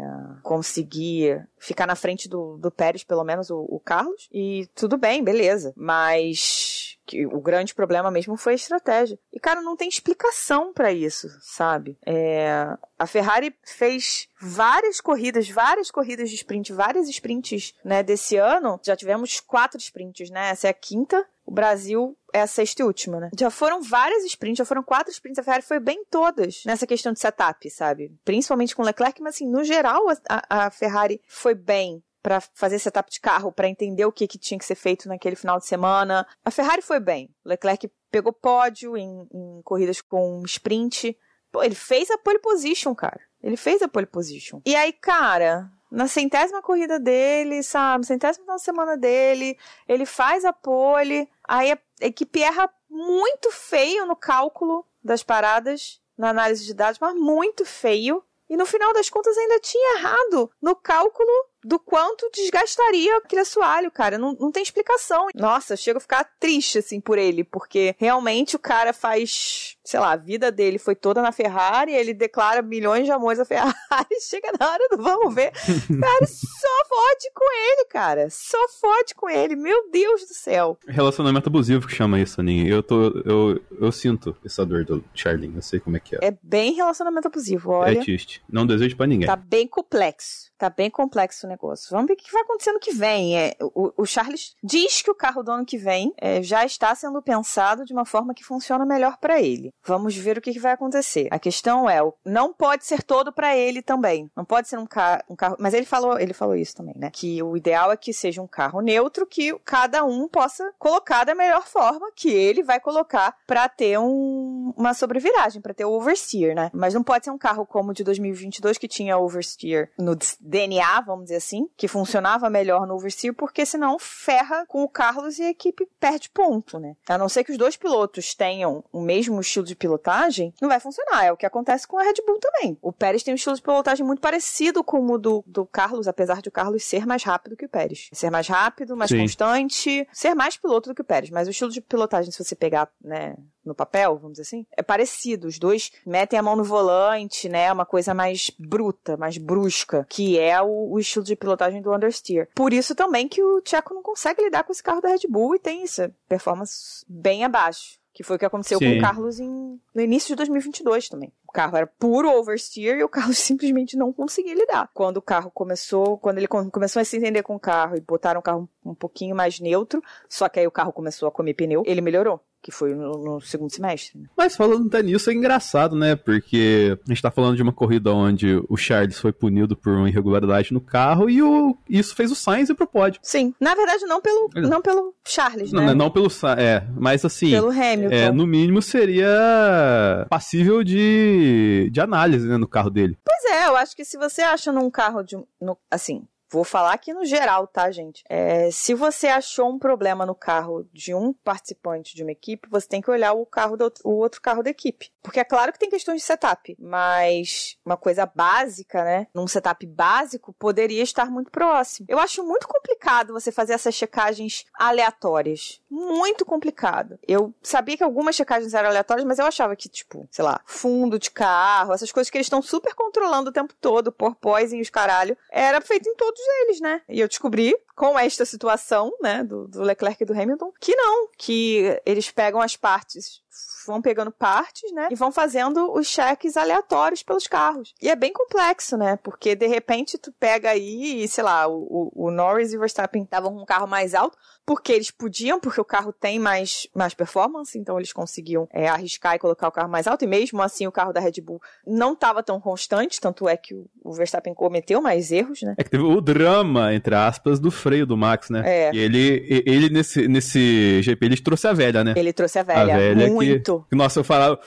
[0.43, 4.27] conseguir ficar na frente do, do Pérez, pelo menos o, o Carlos.
[4.31, 5.73] E tudo bem, beleza.
[5.75, 9.19] Mas que o grande problema mesmo foi a estratégia.
[9.31, 11.97] E, cara, não tem explicação pra isso, sabe?
[12.05, 18.79] É, a Ferrari fez várias corridas, várias corridas de sprint, várias sprints, né, desse ano.
[18.83, 20.49] Já tivemos quatro sprints, né?
[20.49, 21.25] Essa é a quinta.
[21.45, 23.29] O Brasil é a sexta e última, né?
[23.37, 25.37] Já foram várias sprints, já foram quatro sprints.
[25.39, 28.11] A Ferrari foi bem todas nessa questão de setup, sabe?
[28.25, 32.79] Principalmente com o Leclerc, mas assim, no geral, a, a- Ferrari foi bem pra fazer
[32.79, 35.67] setup de carro, pra entender o que, que tinha que ser feito naquele final de
[35.67, 36.25] semana.
[36.43, 37.29] A Ferrari foi bem.
[37.45, 41.15] O Leclerc pegou pódio em, em corridas com sprint.
[41.51, 43.19] Pô, ele fez a pole position, cara.
[43.45, 44.59] Ele fez a pole position.
[44.65, 48.03] E aí, cara, na centésima corrida dele, sabe?
[48.03, 49.55] Centésima de semana dele,
[49.87, 51.29] ele faz a pole.
[51.47, 57.13] Aí a equipe erra muito feio no cálculo das paradas, na análise de dados, mas
[57.13, 58.23] muito feio.
[58.49, 61.31] E no final das contas ainda tinha errado no cálculo
[61.63, 64.17] do quanto desgastaria aquele assoalho, cara.
[64.17, 65.27] Não, não tem explicação.
[65.35, 70.11] Nossa, chego a ficar triste, assim, por ele, porque realmente o cara faz, sei lá,
[70.13, 73.75] a vida dele foi toda na Ferrari, ele declara milhões de amores à Ferrari,
[74.27, 75.51] chega na hora do vamos ver.
[75.51, 78.27] Cara, só fode com ele, cara.
[78.29, 79.55] Só fode com ele.
[79.55, 80.77] Meu Deus do céu.
[80.87, 82.67] Relacionamento abusivo que chama isso, Aninha.
[82.67, 86.19] Eu, tô, eu, eu sinto essa dor do Charlin, eu sei como é que é.
[86.21, 88.01] É bem relacionamento abusivo, É, olha.
[88.01, 88.43] triste.
[88.49, 89.27] Não desejo pra ninguém.
[89.27, 90.51] Tá bem complexo.
[90.57, 91.89] Tá bem complexo o negócio.
[91.91, 93.37] Vamos ver o que vai acontecer no que vem.
[93.37, 96.95] É, o, o Charles diz que o carro do ano que vem é, já está
[96.95, 99.73] sendo pensado de uma forma que funciona melhor para ele.
[99.83, 101.27] Vamos ver o que, que vai acontecer.
[101.31, 104.29] A questão é, não pode ser todo para ele também.
[104.35, 104.87] Não pode ser um,
[105.29, 105.55] um carro.
[105.59, 107.09] Mas ele falou, ele falou isso também, né?
[107.11, 111.35] Que o ideal é que seja um carro neutro que cada um possa colocar da
[111.35, 116.55] melhor forma que ele vai colocar para ter um- uma sobreviragem, para ter o oversteer,
[116.55, 116.71] né?
[116.73, 121.01] Mas não pode ser um carro como o de 2022 que tinha oversteer no DNA,
[121.01, 125.43] vamos dizer assim, que funcionava melhor no oversteer, porque senão ferra com o Carlos e
[125.43, 126.95] a equipe perde ponto, né?
[127.07, 130.79] A não ser que os dois pilotos tenham o mesmo estilo de pilotagem, não vai
[130.79, 131.25] funcionar.
[131.25, 132.77] É o que acontece com a Red Bull também.
[132.81, 136.41] O Pérez tem um estilo de pilotagem muito parecido com o do, do Carlos, apesar
[136.41, 138.09] de o Carlos ser mais rápido que o Pérez.
[138.13, 139.19] Ser mais rápido, mais Sim.
[139.19, 141.29] constante, ser mais piloto do que o Pérez.
[141.29, 144.83] Mas o estilo de pilotagem, se você pegar, né, no papel, vamos dizer assim, é
[144.83, 145.47] parecido.
[145.47, 147.71] Os dois metem a mão no volante, né?
[147.71, 152.47] Uma coisa mais bruta, mais brusca, que é o, o estilo de pilotagem do understeer.
[152.53, 155.55] Por isso também que o Tcheco não consegue lidar com esse carro da Red Bull
[155.55, 157.99] e tem isso, performance bem abaixo.
[158.15, 158.97] Que foi o que aconteceu com Sim.
[158.97, 161.31] o Carlos em, no início de 2022 também.
[161.45, 164.89] O carro era puro oversteer e o Carlos simplesmente não conseguia lidar.
[164.93, 167.99] Quando o carro começou, quando ele com- começou a se entender com o carro e
[167.99, 171.53] botaram o carro um pouquinho mais neutro, só que aí o carro começou a comer
[171.55, 172.39] pneu, ele melhorou.
[172.65, 174.17] Que foi no, no segundo semestre.
[174.19, 174.27] né?
[174.35, 176.15] Mas falando até nisso, é engraçado, né?
[176.15, 180.09] Porque a gente tá falando de uma corrida onde o Charles foi punido por uma
[180.09, 183.19] irregularidade no carro e o, isso fez o Sainz ir pro pódio.
[183.21, 183.53] Sim.
[183.59, 184.61] Na verdade, não pelo, É.
[184.61, 185.93] não pelo Charles, Não, né?
[185.93, 188.15] não pelo Sainz, é, mas assim, Pelo Hamilton.
[188.15, 193.15] é, no mínimo seria passível de, de análise, né, no carro dele.
[193.23, 195.37] Pois é, eu acho que se você acha num carro de.
[195.61, 196.23] no- assim,
[196.55, 198.23] vou falar aqui no geral, tá, gente?
[198.29, 202.87] É, se você achou um problema no carro de um participante de uma equipe, você
[202.87, 205.11] tem que olhar o carro do o outro carro da equipe.
[205.21, 209.27] Porque é claro que tem questões de setup, mas uma coisa básica, né?
[209.33, 212.05] Num setup básico, poderia estar muito próximo.
[212.09, 215.81] Eu acho muito complicado você fazer essas checagens aleatórias.
[215.89, 217.19] Muito complicado.
[217.27, 221.19] Eu sabia que algumas checagens eram aleatórias, mas eu achava que, tipo, sei lá, fundo
[221.19, 224.81] de carro, essas coisas que eles estão super controlando o tempo todo, por poison e
[224.81, 227.01] os caralho, era feito em todos eles, né?
[227.09, 231.29] E eu descobri com esta situação, né, do, do Leclerc e do Hamilton, que não,
[231.37, 233.41] que eles pegam as partes
[233.85, 235.07] vão pegando partes, né?
[235.11, 237.93] E vão fazendo os cheques aleatórios pelos carros.
[238.01, 239.17] E é bem complexo, né?
[239.17, 243.23] Porque de repente tu pega aí, e, sei lá, o, o, Norris e o Verstappen
[243.23, 247.13] estavam com um carro mais alto, porque eles podiam, porque o carro tem mais, mais
[247.13, 250.87] performance, então eles conseguiam é, arriscar e colocar o carro mais alto, e mesmo assim
[250.87, 254.53] o carro da Red Bull não estava tão constante, tanto é que o, o, Verstappen
[254.53, 255.75] cometeu mais erros, né?
[255.77, 258.63] É que teve o drama, entre aspas, do freio do Max, né?
[258.65, 258.91] É.
[258.93, 262.13] E ele, ele nesse, nesse GP, ele trouxe a velha, né?
[262.15, 263.74] Ele trouxe a velha, a velha muito.
[263.74, 264.59] Que, nossa, eu falava...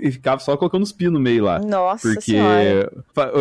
[0.00, 1.58] E ficava só colocando os pinos no meio lá.
[1.58, 2.90] Nossa Porque senhora.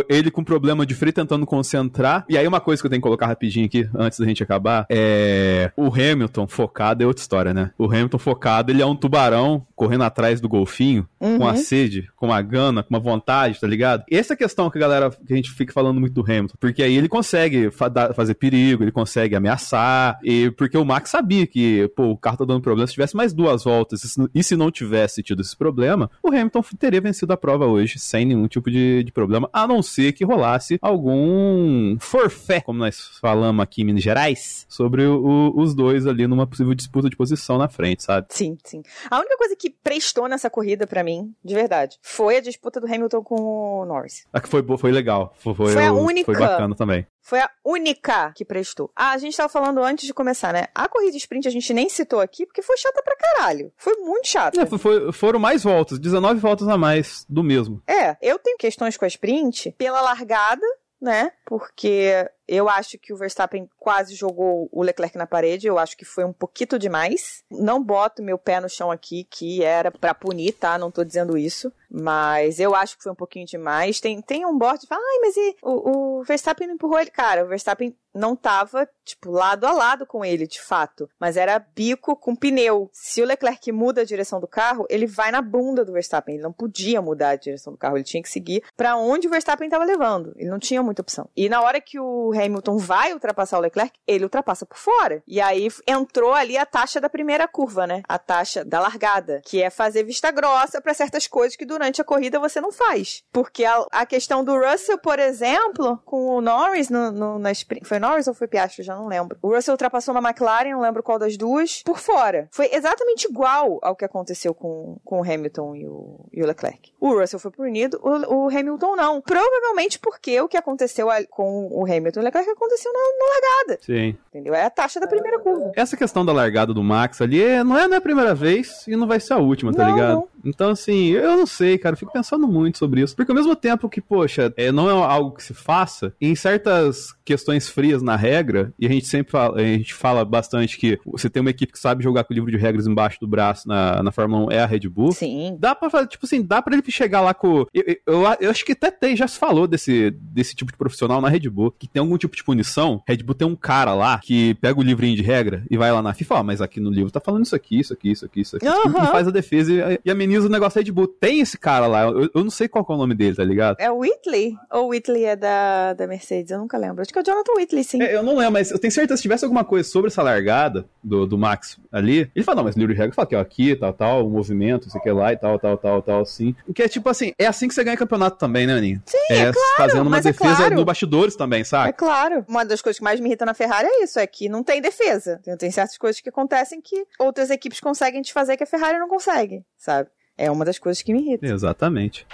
[0.10, 2.26] ele com problema de freio tentando concentrar.
[2.30, 4.86] E aí uma coisa que eu tenho que colocar rapidinho aqui, antes da gente acabar,
[4.90, 7.72] é, o Hamilton focado é outra história, né?
[7.78, 11.40] O Hamilton focado, ele é um tubarão correndo atrás do golfinho, uhum.
[11.40, 14.04] com a sede, com a gana, com uma vontade, tá ligado?
[14.12, 16.56] Essa é a questão que a galera, que a gente fica falando muito do Hamilton,
[16.60, 21.48] porque aí ele consegue fa fazer perigo, ele consegue ameaçar, e porque o Max sabia
[21.48, 24.01] que, pô, o carro tá dando problema, se tivesse mais duas voltas,
[24.34, 28.26] e se não tivesse tido esse problema, o Hamilton teria vencido a prova hoje, sem
[28.26, 33.62] nenhum tipo de, de problema, a não ser que rolasse algum forfé, como nós falamos
[33.64, 37.68] aqui em Minas Gerais, sobre o, os dois ali numa possível disputa de posição na
[37.68, 38.28] frente, sabe?
[38.30, 38.82] Sim, sim.
[39.10, 42.88] A única coisa que prestou nessa corrida para mim, de verdade, foi a disputa do
[42.88, 44.26] Hamilton com o Norris.
[44.34, 45.34] A que foi, foi legal.
[45.38, 46.26] Foi, foi a única.
[46.26, 47.06] Foi bacana também.
[47.22, 48.92] Foi a única que prestou.
[48.96, 50.68] Ah, a gente tava falando antes de começar, né?
[50.74, 53.72] A corrida sprint a gente nem citou aqui porque foi chata pra caralho.
[53.78, 54.62] Foi muito chata.
[54.62, 57.82] É, foi, foram mais voltas, 19 voltas a mais do mesmo.
[57.88, 60.66] É, eu tenho questões com a sprint pela largada,
[61.02, 61.32] né?
[61.46, 65.68] Porque eu acho que o Verstappen quase jogou o Leclerc na parede.
[65.68, 67.44] Eu acho que foi um pouquinho demais.
[67.50, 70.78] Não boto meu pé no chão aqui, que era para punir, tá?
[70.78, 71.72] Não tô dizendo isso.
[71.90, 74.00] Mas eu acho que foi um pouquinho demais.
[74.00, 77.12] Tem, tem um bote que fala, ai, mas e o, o Verstappen não empurrou ele?
[77.12, 81.10] Cara, o Verstappen não tava, tipo, lado a lado com ele, de fato.
[81.20, 82.90] Mas era bico com pneu.
[82.94, 86.36] Se o Leclerc muda a direção do carro, ele vai na bunda do Verstappen.
[86.36, 87.98] Ele não podia mudar a direção do carro.
[87.98, 90.34] Ele tinha que seguir para onde o Verstappen tava levando.
[90.38, 91.30] Ele não tinha muita opção.
[91.36, 95.24] E na hora que o Hamilton vai ultrapassar o Leclerc, ele ultrapassa por fora.
[95.28, 98.02] E aí entrou ali a taxa da primeira curva, né?
[98.08, 102.04] A taxa da largada, que é fazer vista grossa para certas coisas que durante a
[102.04, 103.24] corrida você não faz.
[103.32, 107.88] Porque a, a questão do Russell, por exemplo, com o Norris no, no, na sprint.
[107.88, 108.84] Foi Norris ou foi Piastri?
[108.84, 109.38] Já não lembro.
[109.42, 112.48] O Russell ultrapassou na McLaren, não lembro qual das duas, por fora.
[112.52, 116.94] Foi exatamente igual ao que aconteceu com, com o Hamilton e o, e o Leclerc.
[117.00, 119.22] O Russell foi punido, o, o Hamilton não.
[119.22, 123.80] Provavelmente porque o que aconteceu com o Hamilton Leclerc aconteceu na, na, largada.
[123.84, 124.18] Sim.
[124.30, 124.54] Entendeu?
[124.54, 125.72] É a taxa da primeira curva.
[125.76, 128.88] Essa questão da largada do Max ali é, não, é, não é a primeira vez
[128.88, 130.16] e não vai ser a última, tá não, ligado?
[130.16, 130.28] Não.
[130.44, 133.16] Então, assim, eu não sei, cara, eu fico pensando muito sobre isso.
[133.16, 137.14] Porque ao mesmo tempo que, poxa, é, não é algo que se faça, em certas
[137.24, 141.30] questões frias na regra, e a gente sempre fala, a gente fala bastante que você
[141.30, 144.04] tem uma equipe que sabe jogar com o livro de regras embaixo do braço na,
[144.04, 145.12] na Fórmula 1, é a Red Bull.
[145.12, 145.56] Sim.
[145.60, 147.66] Dá pra fazer, tipo assim, dá pra ele chegar lá com.
[147.74, 151.22] Eu, eu, eu, acho que até tem, já se falou desse, desse tipo de profissional
[151.22, 153.02] na Red Bull, que tem algum tipo de punição.
[153.08, 156.02] Red Bull tem um cara lá que pega o livrinho de regra e vai lá
[156.02, 158.42] na FIFA, ó, mas aqui no livro tá falando isso aqui, isso aqui, isso aqui,
[158.42, 158.68] isso aqui.
[158.68, 159.04] Uhum.
[159.04, 161.08] E faz a defesa e, e, ameniza o negócio Red Bull.
[161.08, 163.78] Tem esse cara lá, eu, eu, não sei qual é o nome dele, tá ligado?
[163.80, 164.56] É o Whitley?
[164.72, 166.52] Ou o Whitley é da, da Mercedes?
[166.52, 167.02] Eu nunca lembro.
[167.02, 168.02] Acho que é o Jonathan Whitley, sim.
[168.02, 170.24] É, eu não lembro, mas eu tenho certeza que se tivesse alguma coisa sobre essa
[170.24, 173.76] largada do, do Max ali, ele fala, não, mas de regra fala que ó, aqui,
[173.76, 176.56] tal, tal, o movimento, isso aqui lá e tal, tal, tal, tal, assim.
[176.68, 179.02] O que é tipo assim, é assim que você ganha campeonato também, né, Aninha?
[179.06, 180.76] Sim, é, é claro, fazendo uma é defesa é claro.
[180.76, 181.90] no bastidores também, sabe?
[181.90, 182.46] É claro.
[182.48, 184.82] Uma das coisas que mais me irrita na Ferrari é isso, é que não tem
[184.82, 185.40] defesa.
[185.58, 189.08] Tem certas coisas que acontecem que outras equipes conseguem te fazer que a Ferrari não
[189.08, 190.10] consegue, sabe?
[190.38, 191.46] É uma das coisas que me irrita.
[191.46, 192.26] Exatamente.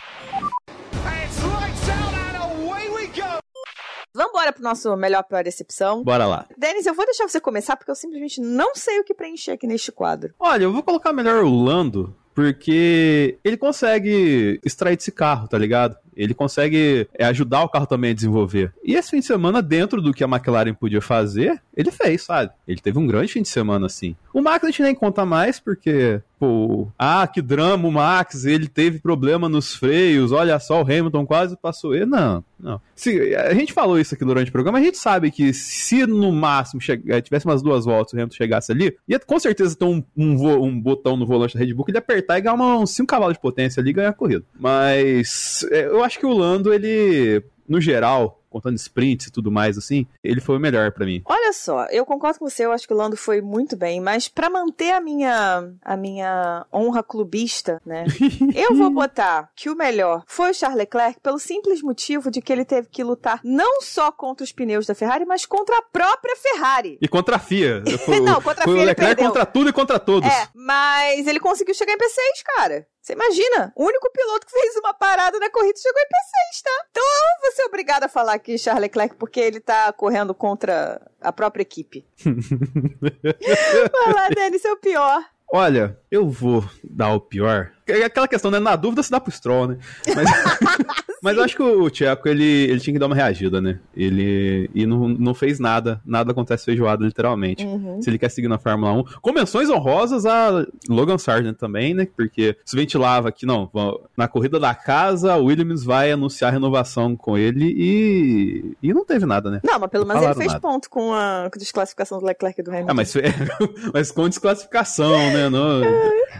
[4.17, 6.03] Vamos embora pro nosso melhor pior decepção.
[6.03, 6.47] Bora lá.
[6.57, 9.67] Denis, eu vou deixar você começar porque eu simplesmente não sei o que preencher aqui
[9.67, 10.33] neste quadro.
[10.39, 15.97] Olha, eu vou colocar melhor o Lando, porque ele consegue extrair desse carro, tá ligado?
[16.15, 18.73] Ele consegue é, ajudar o carro também a desenvolver.
[18.83, 22.51] E esse fim de semana, dentro do que a McLaren podia fazer, ele fez, sabe?
[22.67, 24.15] Ele teve um grande fim de semana assim.
[24.33, 28.67] O Max a gente nem conta mais, porque, pô, ah, que drama o Max, ele
[28.67, 32.07] teve problema nos freios, olha só, o Hamilton quase passou ele.
[32.07, 32.81] Não, não.
[32.95, 36.31] Se, a gente falou isso aqui durante o programa, a gente sabe que se no
[36.31, 40.03] máximo eh, tivesse umas duas voltas o Hamilton chegasse ali, ia com certeza ter um,
[40.17, 43.07] um, um botão no volante da Red Bull que ele apertar e ganhar uns 5
[43.07, 44.43] cavalos de potência ali e ganhar a corrida.
[44.59, 49.77] Mas eh, eu acho que o Lando, ele, no geral, contando sprints e tudo mais,
[49.77, 51.21] assim, ele foi o melhor para mim.
[51.25, 54.27] Olha só, eu concordo com você, eu acho que o Lando foi muito bem, mas
[54.27, 58.05] para manter a minha, a minha honra clubista, né,
[58.55, 62.51] eu vou botar que o melhor foi o Charles Leclerc pelo simples motivo de que
[62.51, 66.35] ele teve que lutar não só contra os pneus da Ferrari, mas contra a própria
[66.35, 66.97] Ferrari.
[67.01, 67.83] E contra a FIA.
[68.05, 70.29] Foi, não, contra a foi FIA o Leclerc contra tudo e contra todos.
[70.29, 72.87] É, mas ele conseguiu chegar em P6, cara.
[73.07, 73.71] Você imagina?
[73.73, 76.85] O único piloto que fez uma parada na corrida chegou em P6, tá?
[76.91, 77.03] Então
[77.41, 81.61] você é obrigado a falar que Charles Leclerc porque ele tá correndo contra a própria
[81.61, 82.05] equipe.
[82.25, 85.23] Vai lá, Denis, é o pior.
[85.49, 87.71] Olha, eu vou dar o pior.
[87.87, 88.59] É aquela questão, né?
[88.59, 89.77] Na dúvida se dá pro Stroll, né?
[90.15, 90.29] Mas,
[91.23, 93.79] mas eu acho que o Tcheco, ele, ele tinha que dar uma reagida, né?
[93.95, 96.01] Ele e não, não fez nada.
[96.05, 97.65] Nada acontece feijoada, literalmente.
[97.65, 98.01] Uhum.
[98.01, 99.03] Se ele quer seguir na Fórmula 1.
[99.21, 102.07] Com menções honrosas a Logan Sargent também, né?
[102.15, 103.69] Porque se ventilava que, não,
[104.15, 109.25] na corrida da casa, o Williams vai anunciar renovação com ele e, e não teve
[109.25, 109.61] nada, né?
[109.63, 110.59] Não, mas pelo menos ele fez nada.
[110.59, 112.91] ponto com a, desclassificação do Leclerc e do Hamilton.
[112.91, 113.13] Ah, mas,
[113.93, 115.49] mas com desclassificação, né?
[115.49, 115.81] Não,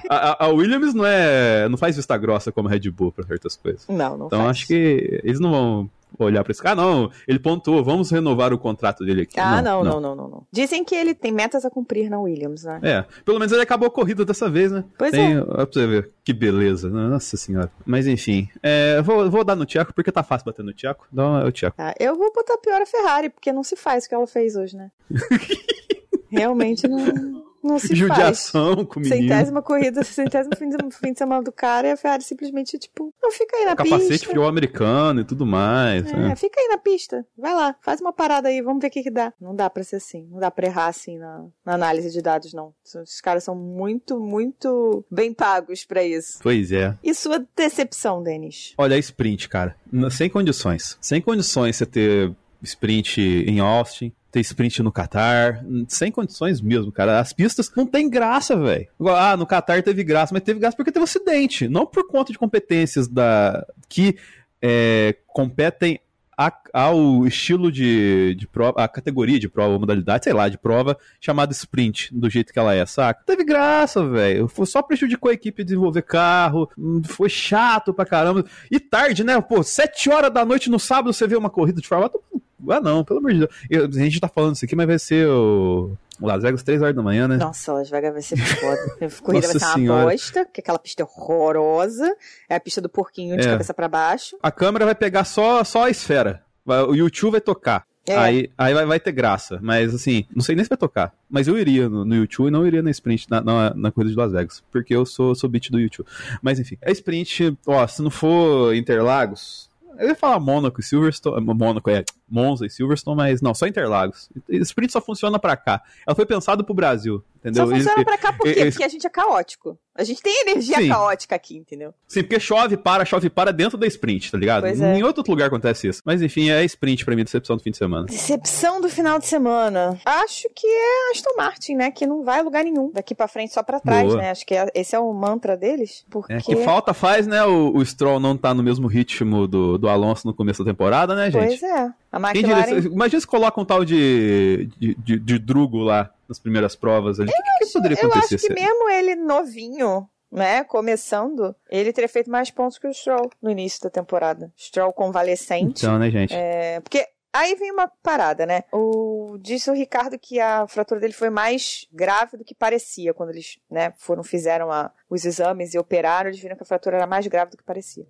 [0.10, 1.36] a, a, Williams não é.
[1.69, 3.85] Não faz vista grossa como a Red Bull pra certas coisas.
[3.88, 4.51] Não, não Então faz.
[4.51, 8.53] acho que eles não vão olhar pra esse cara, ah, não, ele pontuou, vamos renovar
[8.53, 9.38] o contrato dele aqui.
[9.38, 12.63] Ah, não não, não, não, não, Dizem que ele tem metas a cumprir na Williams,
[12.63, 12.79] né?
[12.81, 14.85] É, pelo menos ele acabou a corrida dessa vez, né?
[14.97, 15.41] Pois tem, é.
[15.41, 17.07] Pra você ver, que beleza, né?
[17.09, 17.69] nossa senhora.
[17.85, 21.41] Mas enfim, é, vou, vou dar no Tiago, porque tá fácil bater no Tiago, então
[21.41, 21.75] é o Tiago.
[21.77, 24.55] Ah, eu vou botar pior a Ferrari, porque não se faz o que ela fez
[24.55, 24.89] hoje, né?
[26.31, 28.88] Realmente não, não se Judiação faz.
[28.88, 29.28] com o menino.
[29.30, 33.13] Centésima corrida, centésimo fim de, fim de semana do cara e a Ferrari simplesmente, tipo,
[33.22, 34.30] não fica aí na Capacete pista.
[34.30, 36.05] frio americano e tudo mais.
[36.07, 36.36] É, né?
[36.36, 37.26] fica aí na pista.
[37.38, 39.34] Vai lá, faz uma parada aí, vamos ver o que, que dá.
[39.39, 40.28] Não dá pra ser assim.
[40.32, 42.74] Não dá pra errar assim na, na análise de dados, não.
[42.84, 46.39] Esses caras são muito, muito bem pagos pra isso.
[46.41, 46.97] Pois é.
[47.03, 48.74] E sua decepção, Denis?
[48.78, 49.76] Olha, sprint, cara.
[50.11, 50.97] Sem condições.
[51.01, 55.63] Sem condições você ter sprint em Austin, ter sprint no Qatar.
[55.88, 57.19] Sem condições mesmo, cara.
[57.19, 58.88] As pistas não tem graça, velho.
[59.07, 61.67] Ah, no Qatar teve graça, mas teve graça porque teve acidente.
[61.67, 64.17] Não por conta de competências da que
[64.61, 65.99] é, competem
[66.38, 70.95] a- ao estilo de, de prova, a categoria de prova, modalidade, sei lá, de prova
[71.19, 73.23] chamada sprint, do jeito que ela é, saca?
[73.25, 74.47] Teve graça, velho.
[74.65, 76.69] Só prejudicou a equipe desenvolver carro,
[77.05, 78.45] foi chato pra caramba.
[78.69, 79.39] E tarde, né?
[79.41, 82.71] Pô, sete horas da noite no sábado você vê uma corrida de Fórmula 1.
[82.71, 83.51] Ah, não, pelo amor de Deus.
[83.69, 85.95] Eu- a gente tá falando isso aqui, mas vai ser o.
[86.20, 87.38] Las Vegas, três horas da manhã, né?
[87.38, 88.80] Nossa, Las Vegas vai ser foda.
[89.05, 90.05] A corrida vai ser uma senhora.
[90.11, 92.15] bosta, porque aquela pista é horrorosa.
[92.49, 93.51] É a pista do porquinho de É.
[93.51, 94.38] cabeça pra baixo.
[94.41, 96.43] A câmera vai pegar só, só a esfera.
[96.65, 97.86] O YouTube vai tocar.
[98.09, 98.15] É.
[98.18, 99.59] Aí, aí vai, vai ter graça.
[99.61, 101.13] Mas assim, não sei nem se vai tocar.
[101.30, 104.11] Mas eu iria no, no YouTube e não iria na sprint, na, na, na corrida
[104.11, 104.63] de Las Vegas.
[104.72, 106.07] Porque eu sou, sou beat do YouTube.
[106.41, 109.66] Mas enfim, a sprint, ó, se não for Interlagos.
[109.98, 111.45] Eu ia falar Mônaco e Silverstone.
[111.45, 114.30] Mônaco é Monza e Silverstone, mas não, só Interlagos.
[114.50, 115.82] Sprint só funciona pra cá.
[116.06, 117.68] Ela foi pensada pro Brasil, entendeu?
[117.68, 118.66] Só funciona pra cá por quê?
[118.66, 119.78] Porque a gente é caótico.
[119.98, 120.89] A gente tem energia Sim.
[120.89, 121.91] caótica aqui, entendeu?
[122.08, 124.62] Sim, porque chove, para, chove, para dentro da sprint, tá ligado?
[124.62, 124.95] Pois é.
[125.00, 126.04] Em outro lugar acontece isso.
[126.06, 128.06] Mas enfim, é sprint pra mim, decepção do fim de semana.
[128.06, 130.00] Decepção do final de semana.
[130.06, 131.89] Acho que é Aston Martin, né?
[131.89, 132.91] Que não vai a lugar nenhum.
[132.93, 134.18] Daqui pra frente, só pra trás, Boa.
[134.22, 134.30] né?
[134.30, 136.06] Acho que é- esse é o mantra deles.
[136.12, 136.32] Porque.
[136.32, 139.89] É, que falta faz, né, o, o Stroll não tá no mesmo ritmo do, do
[139.89, 141.60] Alonso no começo da temporada, né, gente?
[141.60, 141.89] Pois é.
[142.12, 142.80] A McLaren.
[142.86, 147.30] imagina se coloca um tal de, de, de, de Drugo lá nas primeiras provas ali.
[147.30, 148.36] O que, que poderia Eu acontecer?
[148.36, 153.30] acho que mesmo ele novinho, né, começando, ele teria feito mais pontos que o Stroll
[153.41, 154.51] no início da temporada.
[154.57, 155.86] Stroll convalescente.
[155.86, 156.34] Então, né, gente?
[156.36, 158.63] É, porque aí vem uma parada, né?
[158.73, 163.13] O, disse o Ricardo que a fratura dele foi mais grave do que parecia.
[163.13, 166.97] Quando eles né, foram, fizeram a- os exames e operaram, eles viram que a fratura
[166.97, 168.05] era mais grave do que parecia.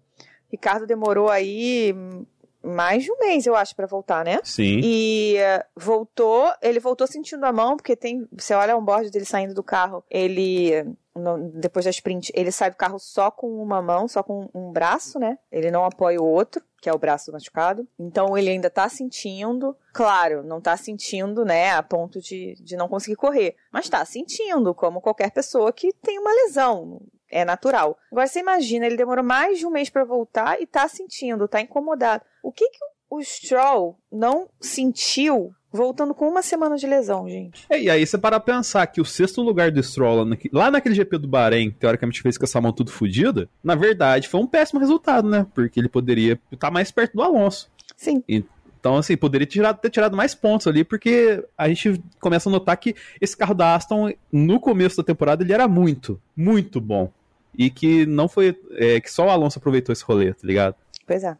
[0.49, 2.25] Ricardo demorou aí hum,
[2.63, 4.39] mais de um mês, eu acho, pra voltar, né?
[4.43, 4.79] Sim.
[4.83, 8.27] E eh, voltou, ele voltou sentindo a mão, porque tem.
[8.31, 10.83] Você olha o onboard dele saindo do carro, ele.
[11.15, 14.71] no- depois da sprint, ele sai do carro só com uma mão, só com um
[14.71, 15.37] braço, né?
[15.51, 17.87] Ele não apoia o outro, que é o braço machucado.
[17.97, 19.75] Então ele ainda tá sentindo.
[19.93, 23.55] Claro, não tá sentindo, né, a ponto de, de não conseguir correr.
[23.71, 27.01] Mas tá sentindo, como qualquer pessoa que tem uma lesão.
[27.31, 27.97] É natural.
[28.11, 31.61] Agora você imagina, ele demorou mais de um mês para voltar e tá sentindo, tá
[31.61, 32.23] incomodado.
[32.41, 37.65] O que que o Stroll não sentiu voltando com uma semana de lesão, gente?
[37.69, 40.71] É, e aí você para pensar que o sexto lugar do Stroll lá, naque, lá
[40.71, 44.47] naquele GP do Bahrein, teoricamente fez com essa mão tudo fodida, na verdade foi um
[44.47, 45.45] péssimo resultado, né?
[45.53, 47.69] Porque ele poderia estar mais perto do Alonso.
[47.95, 48.23] Sim.
[48.27, 48.43] E,
[48.79, 52.51] então, assim, poderia ter tirado, ter tirado, mais pontos ali, porque a gente começa a
[52.51, 57.11] notar que esse carro da Aston, no começo da temporada, ele era muito, muito bom.
[57.57, 58.55] E que não foi.
[58.73, 60.75] É, que só o Alonso aproveitou esse rolê, tá ligado?
[61.07, 61.35] Pois é.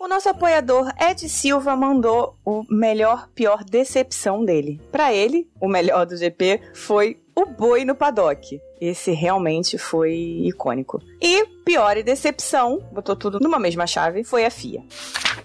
[0.00, 4.80] O nosso apoiador Ed Silva mandou o melhor, pior decepção dele.
[4.90, 8.60] Para ele, o melhor do GP foi o boi no paddock.
[8.86, 10.14] Esse realmente foi
[10.44, 11.02] icônico.
[11.20, 14.82] E pior e decepção, botou tudo numa mesma chave, foi a FIA.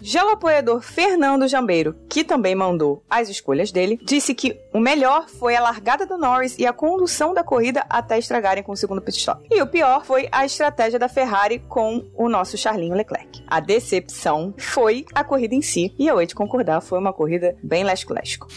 [0.02, 5.28] Já o apoiador Fernando Jambeiro, que também mandou as escolhas dele, disse que o melhor
[5.28, 9.02] foi a largada do Norris e a condução da corrida até estragarem com o segundo
[9.02, 9.46] pit stop.
[9.52, 13.44] E o pior foi a estratégia da Ferrari com o nosso Charlinho Leclerc.
[13.48, 17.58] A decepção foi a corrida em si, e eu hei de concordar, foi uma corrida
[17.62, 18.48] bem lesco-lesco.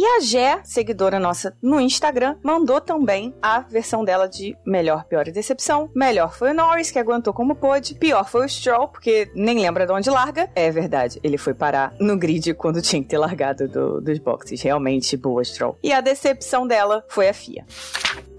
[0.00, 5.26] E a Gé, seguidora nossa no Instagram, mandou também a versão dela de melhor, pior
[5.26, 5.90] e decepção.
[5.92, 7.96] Melhor foi o Norris, que aguentou como pôde.
[7.96, 10.48] Pior foi o Stroll, porque nem lembra de onde larga.
[10.54, 14.62] É verdade, ele foi parar no grid quando tinha que ter largado do, dos boxes.
[14.62, 15.76] Realmente boa, Stroll.
[15.82, 17.66] E a decepção dela foi a FIA.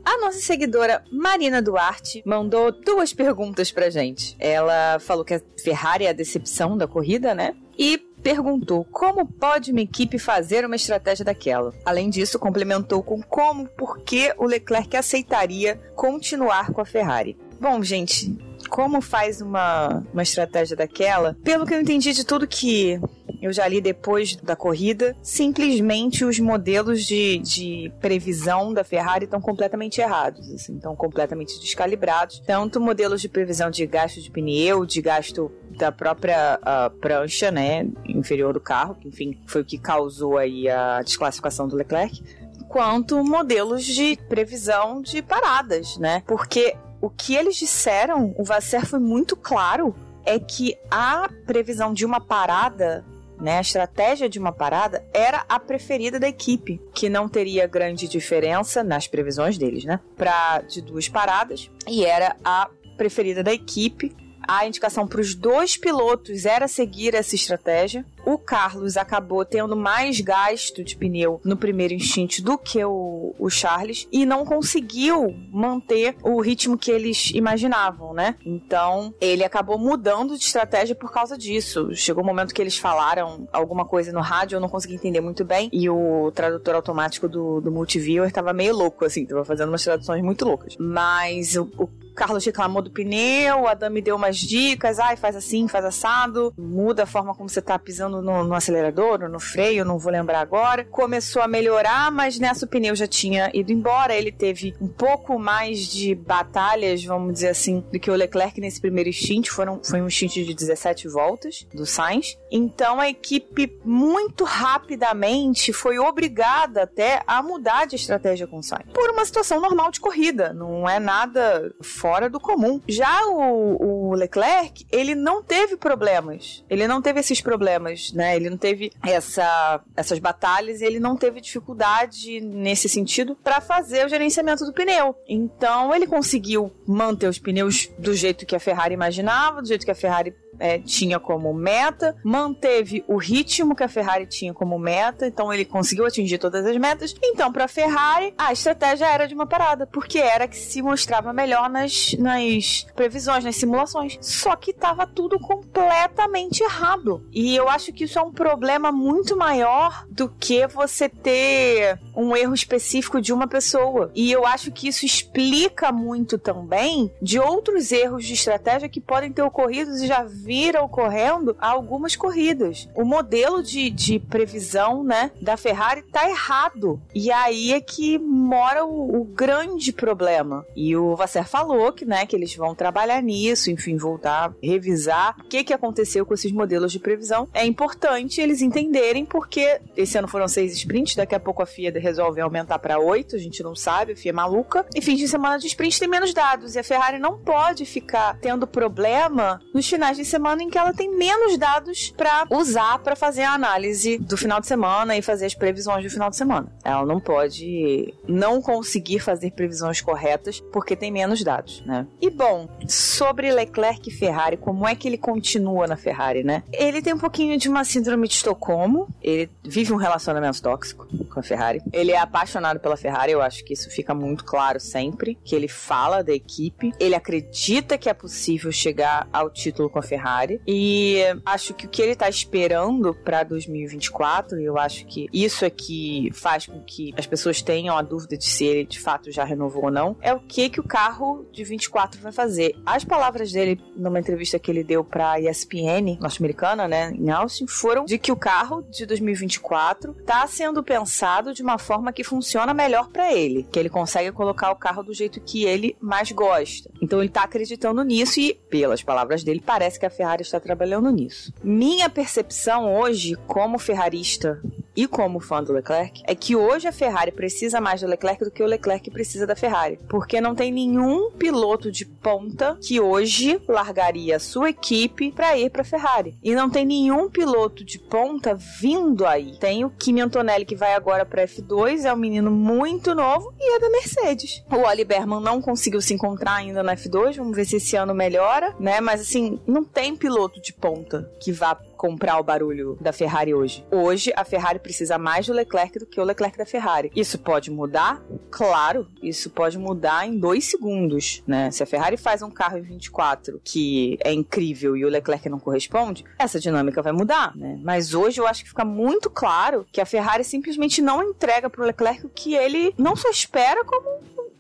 [0.06, 4.34] A nossa seguidora Marina Duarte mandou duas perguntas pra gente.
[4.40, 7.54] Ela falou que a Ferrari é a decepção da corrida, né?
[7.78, 11.74] E perguntou como pode uma equipe fazer uma estratégia daquela.
[11.86, 17.38] Além disso, complementou com como, por que o Leclerc aceitaria continuar com a Ferrari.
[17.60, 18.38] Bom, gente,
[18.70, 21.36] como faz uma, uma estratégia daquela?
[21.44, 23.00] Pelo que eu entendi de tudo que
[23.42, 29.40] eu já li depois da corrida, simplesmente os modelos de, de previsão da Ferrari estão
[29.40, 32.40] completamente errados, assim, estão completamente descalibrados.
[32.46, 37.88] Tanto modelos de previsão de gasto de pneu, de gasto da própria uh, prancha, né,
[38.06, 42.22] inferior do carro, que enfim foi o que causou aí a desclassificação do Leclerc,
[42.68, 46.22] quanto modelos de previsão de paradas, né?
[46.28, 52.06] Porque o que eles disseram, o Vasser foi muito claro, é que a previsão de
[52.06, 53.04] uma parada
[53.40, 58.08] né, a estratégia de uma parada era a preferida da equipe, que não teria grande
[58.08, 60.00] diferença nas previsões deles, né?
[60.18, 64.14] Para de duas paradas e era a preferida da equipe
[64.52, 68.04] a indicação para os dois pilotos era seguir essa estratégia.
[68.30, 73.50] O Carlos acabou tendo mais gasto de pneu no primeiro instinto do que o, o
[73.50, 78.36] Charles e não conseguiu manter o ritmo que eles imaginavam, né?
[78.46, 81.90] Então ele acabou mudando de estratégia por causa disso.
[81.96, 85.22] Chegou o um momento que eles falaram alguma coisa no rádio, eu não consegui entender
[85.22, 89.70] muito bem, e o tradutor automático do, do Multiviewer estava meio louco, assim, estava fazendo
[89.70, 90.78] umas traduções muito loucas.
[90.78, 95.70] Mas o, o Carlos reclamou do pneu, a Dami deu umas dicas, ai, faz assim,
[95.70, 99.86] faz assado, muda a forma como você tá pisando no, no acelerador, ou no freio,
[99.86, 100.86] não vou lembrar agora.
[100.86, 105.40] Começou a melhorar, mas nessa o pneu já tinha ido embora, ele teve um pouco
[105.40, 110.02] mais de batalhas, vamos dizer assim, do que o Leclerc nesse primeiro stint, foram, foi
[110.02, 112.38] um stint de 17 voltas do Sainz.
[112.52, 118.92] Então a equipe muito rapidamente foi obrigada até a mudar de estratégia com o Sainz.
[118.94, 122.82] Por uma situação normal de corrida, não é nada fora do comum.
[122.88, 126.64] Já o, o, Leclerc, ele não teve problemas.
[126.70, 128.36] Ele não teve esses problemas, né?
[128.36, 134.10] Ele não teve essa, essas batalhas, ele não teve dificuldade nesse sentido para fazer o
[134.10, 135.16] gerenciamento do pneu.
[135.28, 139.92] Então ele conseguiu manter os pneus do jeito que a Ferrari imaginava, do jeito que
[139.92, 145.28] a Ferrari é, tinha como meta, manteve o ritmo que a Ferrari tinha como meta,
[145.28, 147.16] então ele conseguiu atingir todas as metas.
[147.24, 151.32] Então, para a Ferrari, a estratégia era de uma parada, porque era que se mostrava
[151.34, 154.18] melhor nas, nas previsões, nas simulações.
[154.22, 157.26] Só que estava tudo completamente errado.
[157.32, 162.36] E eu acho que isso é um problema muito maior do que você ter um
[162.36, 164.12] erro específico de uma pessoa.
[164.14, 169.32] E eu acho que isso explica muito também de outros erros de estratégia que podem
[169.32, 172.90] ter ocorrido e já vira ocorrendo há algumas corridas.
[172.96, 177.00] O modelo de, de previsão, né, da Ferrari tá errado.
[177.14, 180.66] E aí é que mora o, o grande problema.
[180.76, 185.44] E o Vasser falou que, né, que eles vão trabalhar nisso, enfim, voltar, revisar o
[185.44, 187.48] que, que aconteceu com esses modelos de previsão.
[187.54, 191.94] É importante eles entenderem porque esse ano foram seis sprints, daqui a pouco a FIA
[192.00, 194.84] resolve aumentar para oito, a gente não sabe, a FIA é maluca.
[194.96, 198.36] E fim de semana de sprint tem menos dados e a Ferrari não pode ficar
[198.42, 203.00] tendo problema nos finais de semana semana em que ela tem menos dados para usar
[203.00, 206.38] para fazer a análise do final de semana e fazer as previsões do final de
[206.38, 206.72] semana.
[206.84, 211.84] Ela não pode não conseguir fazer previsões corretas porque tem menos dados.
[211.86, 212.08] né?
[212.22, 216.64] E bom, sobre Leclerc e Ferrari, como é que ele continua na Ferrari, né?
[216.72, 221.40] Ele tem um pouquinho de uma síndrome de Estocolmo, ele vive um relacionamento tóxico com
[221.40, 221.82] a Ferrari.
[221.92, 225.68] Ele é apaixonado pela Ferrari, eu acho que isso fica muito claro sempre, que ele
[225.68, 230.29] fala da equipe, ele acredita que é possível chegar ao título com a Ferrari
[230.68, 235.66] e acho que o que ele tá esperando para 2024, e eu acho que isso
[235.66, 239.32] é que faz com que as pessoas tenham a dúvida de se ele de fato
[239.32, 242.76] já renovou ou não, é o que que o carro de 24 vai fazer.
[242.86, 248.06] As palavras dele numa entrevista que ele deu para ESPN norte-americana, né, em Austin, foram
[248.06, 253.10] de que o carro de 2024 tá sendo pensado de uma forma que funciona melhor
[253.10, 256.90] para ele, que ele consegue colocar o carro do jeito que ele mais gosta.
[257.02, 261.10] Então ele tá acreditando nisso e, pelas palavras dele, parece que a Ferrari está trabalhando
[261.10, 261.54] nisso.
[261.64, 264.62] Minha percepção hoje, como ferrarista
[265.00, 268.52] e como fã do Leclerc, é que hoje a Ferrari precisa mais do Leclerc do
[268.52, 269.98] que o Leclerc precisa da Ferrari.
[270.10, 275.70] Porque não tem nenhum piloto de ponta que hoje largaria a sua equipe para ir
[275.70, 276.38] para Ferrari.
[276.44, 279.58] E não tem nenhum piloto de ponta vindo aí.
[279.58, 283.76] Tem o Kimi Antonelli que vai agora para F2, é um menino muito novo e
[283.78, 284.66] é da Mercedes.
[284.70, 288.14] O Oli Berman não conseguiu se encontrar ainda na F2, vamos ver se esse ano
[288.14, 289.00] melhora, né?
[289.00, 293.86] Mas assim, não tem piloto de ponta que vá comprar o barulho da Ferrari hoje.
[293.92, 297.12] Hoje, a Ferrari precisa mais do Leclerc do que o Leclerc da Ferrari.
[297.14, 298.24] Isso pode mudar?
[298.50, 301.70] Claro, isso pode mudar em dois segundos, né?
[301.72, 305.60] Se a Ferrari faz um carro em 24 que é incrível e o Leclerc não
[305.60, 307.78] corresponde, essa dinâmica vai mudar, né?
[307.84, 311.84] Mas hoje eu acho que fica muito claro que a Ferrari simplesmente não entrega pro
[311.84, 314.08] Leclerc o que ele não só espera como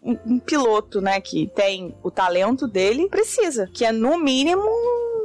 [0.03, 4.63] um, um piloto, né, que tem o talento dele, precisa, que é no mínimo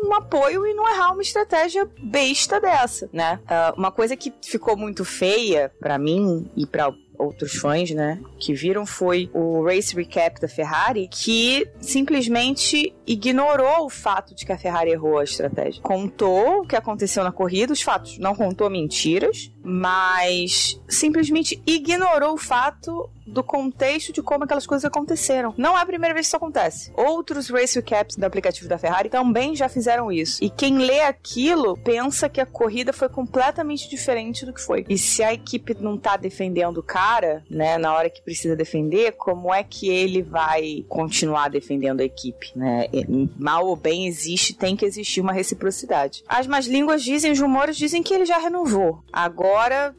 [0.05, 3.41] um apoio e não errar uma estratégia besta dessa, né?
[3.45, 8.53] Uh, uma coisa que ficou muito feia para mim e para outros fãs, né, que
[8.53, 14.59] viram foi o race recap da Ferrari, que simplesmente ignorou o fato de que a
[14.59, 15.83] Ferrari errou a estratégia.
[15.83, 22.39] Contou o que aconteceu na corrida, os fatos, não contou mentiras, mas simplesmente ignorou o
[22.39, 25.55] fato do contexto de como aquelas coisas aconteceram.
[25.57, 26.93] Não é a primeira vez que isso acontece.
[26.95, 30.45] Outros race recaps do aplicativo da Ferrari também já fizeram isso.
[30.45, 34.85] E quem lê aquilo pensa que a corrida foi completamente diferente do que foi.
[34.89, 39.13] E se a equipe não tá defendendo o cara, né, na hora que precisa defender,
[39.13, 42.87] como é que ele vai continuar defendendo a equipe, né?
[43.39, 46.23] Mal ou bem existe, tem que existir uma reciprocidade.
[46.29, 49.03] As más línguas dizem, os rumores dizem que ele já renovou.
[49.13, 49.54] Agora,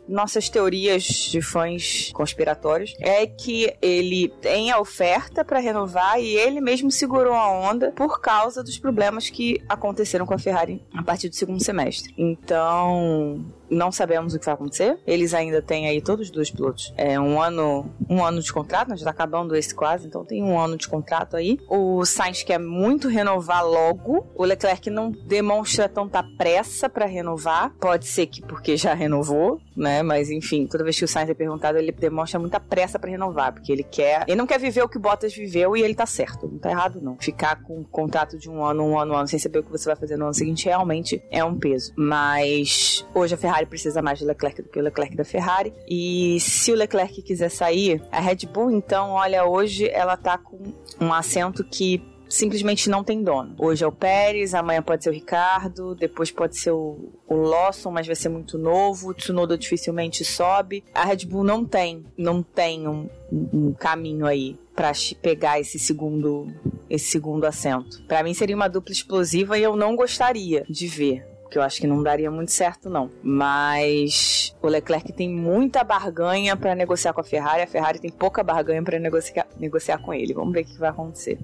[0.08, 6.36] nossas teorias de fãs conspiratórios é é que ele tem a oferta para renovar e
[6.36, 11.02] ele mesmo segurou a onda por causa dos problemas que aconteceram com a Ferrari a
[11.02, 12.14] partir do segundo semestre.
[12.18, 14.98] Então, não sabemos o que vai acontecer.
[15.06, 16.94] Eles ainda têm aí todos os dois pilotos.
[16.98, 20.44] É um ano, um ano de contrato, nós já tá acabando esse quase, então tem
[20.44, 21.60] um ano de contrato aí.
[21.70, 24.26] O Sainz quer muito renovar logo.
[24.36, 27.72] O Leclerc não demonstra tanta pressa para renovar.
[27.80, 30.04] Pode ser que porque já renovou, né?
[30.04, 33.54] Mas enfim, toda vez que o Sainz é perguntado, ele demonstra muita pressa para renovar,
[33.54, 36.06] porque ele quer, ele não quer viver o que o Bottas viveu e ele tá
[36.06, 36.48] certo.
[36.48, 37.18] Não tá errado não.
[37.20, 39.72] Ficar com um contrato de um ano, um ano, um ano sem saber o que
[39.72, 41.94] você vai fazer no ano seguinte realmente é um peso.
[41.96, 45.74] Mas hoje a Ferrari Ferrari precisa mais do Leclerc do que o Leclerc da Ferrari.
[45.88, 50.74] E se o Leclerc quiser sair, a Red Bull, então, olha, hoje ela tá com
[51.00, 53.56] um assento que simplesmente não tem dono.
[53.58, 57.92] Hoje é o Pérez, amanhã pode ser o Ricardo, depois pode ser o, o Lawson,
[57.92, 59.10] mas vai ser muito novo.
[59.10, 60.84] O Tsunoda dificilmente sobe.
[60.94, 64.92] A Red Bull não tem, não tem um, um caminho aí para
[65.22, 66.48] pegar esse segundo
[66.90, 68.04] esse segundo assento.
[68.06, 71.80] Para mim seria uma dupla explosiva e eu não gostaria de ver que eu acho
[71.80, 73.10] que não daria muito certo, não.
[73.24, 78.44] Mas o Leclerc tem muita barganha para negociar com a Ferrari, a Ferrari tem pouca
[78.44, 80.34] barganha para negociar, negociar com ele.
[80.34, 81.40] Vamos ver o que vai acontecer.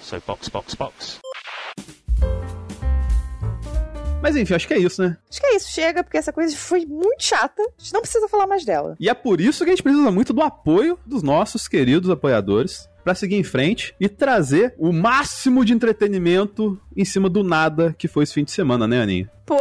[0.00, 1.20] So, box, box, box.
[4.20, 5.16] Mas enfim, acho que é isso, né?
[5.30, 5.70] Acho que é isso.
[5.70, 7.62] Chega, porque essa coisa foi muito chata.
[7.62, 8.96] A gente não precisa falar mais dela.
[8.98, 12.88] E é por isso que a gente precisa muito do apoio dos nossos queridos apoiadores
[13.02, 18.08] para seguir em frente e trazer o máximo de entretenimento em cima do nada que
[18.08, 19.30] foi esse fim de semana, né, Aninha?
[19.44, 19.58] Pô,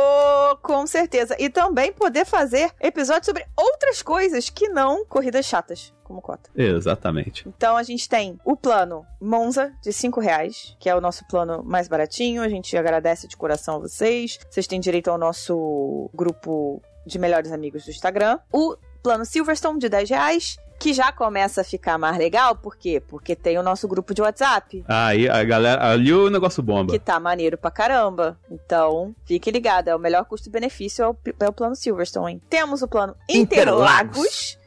[0.61, 1.35] com certeza.
[1.39, 6.49] E também poder fazer episódios sobre outras coisas que não corridas chatas, como cota.
[6.55, 7.47] Exatamente.
[7.47, 11.63] Então a gente tem o plano Monza de 5 reais, que é o nosso plano
[11.63, 12.41] mais baratinho.
[12.41, 14.39] A gente agradece de coração a vocês.
[14.49, 18.39] Vocês têm direito ao nosso grupo de melhores amigos do Instagram.
[18.51, 22.99] O plano Silverstone de 10 reais que já começa a ficar mais legal, por quê?
[22.99, 24.83] Porque tem o nosso grupo de WhatsApp.
[24.87, 26.91] Aí a galera, ali o negócio bomba.
[26.91, 28.35] Que tá maneiro pra caramba.
[28.49, 32.33] Então, fique ligado, é o melhor custo-benefício é o, é o plano Silverstone.
[32.33, 32.41] Hein?
[32.49, 34.59] Temos o plano Interlagos, Interlagos,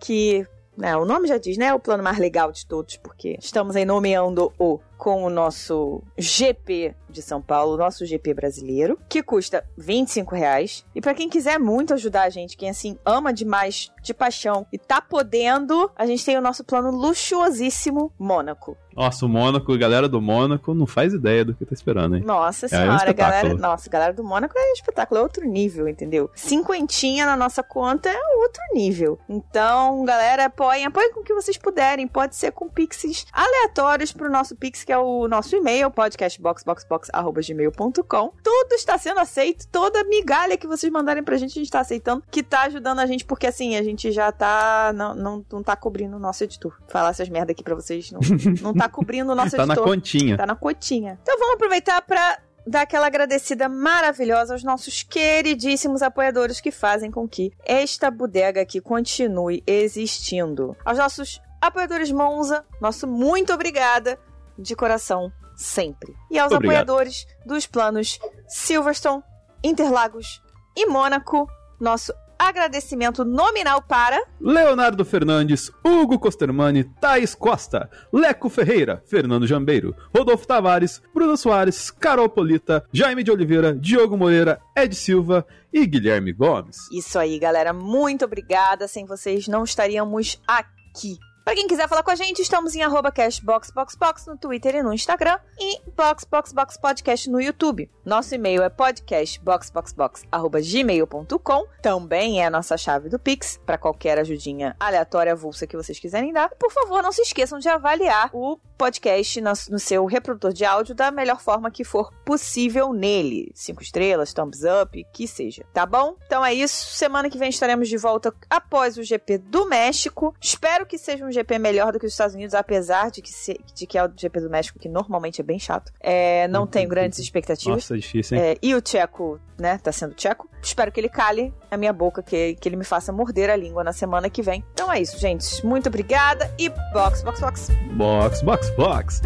[0.00, 1.74] que né, o nome já diz, né?
[1.74, 6.94] O plano mais legal de todos, porque estamos aí nomeando o com o nosso GP
[7.08, 10.84] de São Paulo, nosso GP brasileiro, que custa 25 reais.
[10.94, 14.78] E para quem quiser muito ajudar a gente, quem assim ama demais de paixão e
[14.78, 18.76] tá podendo, a gente tem o nosso plano luxuosíssimo Mônaco.
[18.96, 22.22] Nossa, o Mônaco, galera do Mônaco não faz ideia do que tá esperando, hein?
[22.24, 23.54] Nossa É um senhora, galera.
[23.54, 26.30] Nossa, galera do Mônaco é espetáculo, é outro nível, entendeu?
[26.34, 29.18] Cinquentinha na nossa conta é outro nível.
[29.28, 32.08] Então, galera, apoiem, apoiem com o que vocês puderem.
[32.08, 38.32] Pode ser com pixies aleatórios pro nosso pix, que é o nosso e-mail, podcastboxboxbox.gmail.com.
[38.40, 42.22] Tudo está sendo aceito, toda migalha que vocês mandarem pra gente, a gente tá aceitando,
[42.30, 44.92] que tá ajudando a gente, porque assim, a gente já tá.
[44.94, 46.78] Não, não, não tá cobrindo o nosso editor.
[46.86, 48.20] Falar essas merda aqui pra vocês, não,
[48.62, 49.92] não tá cobrindo o nosso Tá na editor.
[49.92, 50.36] continha.
[50.36, 51.18] Tá na cotinha.
[51.20, 57.26] Então vamos aproveitar pra dar aquela agradecida maravilhosa aos nossos queridíssimos apoiadores que fazem com
[57.26, 60.76] que esta bodega aqui continue existindo.
[60.84, 64.16] Aos nossos apoiadores Monza, nosso muito obrigada
[64.58, 66.14] de coração sempre.
[66.30, 66.90] E aos Obrigado.
[66.90, 69.22] apoiadores dos planos Silverstone,
[69.62, 70.42] Interlagos
[70.76, 71.48] e Mônaco,
[71.80, 80.46] nosso agradecimento nominal para Leonardo Fernandes, Hugo Costermani, Thaís Costa, Leco Ferreira, Fernando Jambeiro, Rodolfo
[80.46, 86.76] Tavares, Bruno Soares, Carol Polita, Jaime de Oliveira, Diogo Moreira, Ed Silva e Guilherme Gomes.
[86.92, 87.72] Isso aí, galera.
[87.72, 88.86] Muito obrigada.
[88.86, 91.18] Sem vocês não estaríamos aqui.
[91.46, 94.92] Pra quem quiser falar com a gente, estamos em arroba cashboxboxbox no Twitter e no
[94.92, 97.88] Instagram e boxboxboxpodcast no YouTube.
[98.04, 105.34] Nosso e-mail é podcastboxboxbox.gmail.com Também é a nossa chave do Pix para qualquer ajudinha aleatória,
[105.34, 106.50] avulsa que vocês quiserem dar.
[106.58, 111.10] Por favor, não se esqueçam de avaliar o podcast no, seu reprodutor de áudio da
[111.10, 113.50] melhor forma que for possível nele.
[113.54, 115.64] Cinco estrelas, thumbs up, que seja.
[115.72, 116.16] Tá bom?
[116.26, 116.86] Então é isso.
[116.94, 120.34] Semana que vem estaremos de volta após o GP do México.
[120.40, 123.60] Espero que seja um GP melhor do que os Estados Unidos, apesar de que, se-
[123.74, 125.92] de que é o GP do México, que normalmente é bem chato.
[126.00, 127.76] É, não tenho grandes expectativas.
[127.84, 128.42] Nossa, é difícil, hein?
[128.42, 130.48] É, e o Tcheco, né, tá sendo Tcheco.
[130.62, 133.84] Espero que ele cale a minha boca, que, que ele me faça morder a língua
[133.84, 134.64] na semana que vem.
[134.72, 135.64] Então é isso, gente.
[135.64, 137.68] Muito obrigada e box, box, box.
[137.92, 139.20] Box, box, box.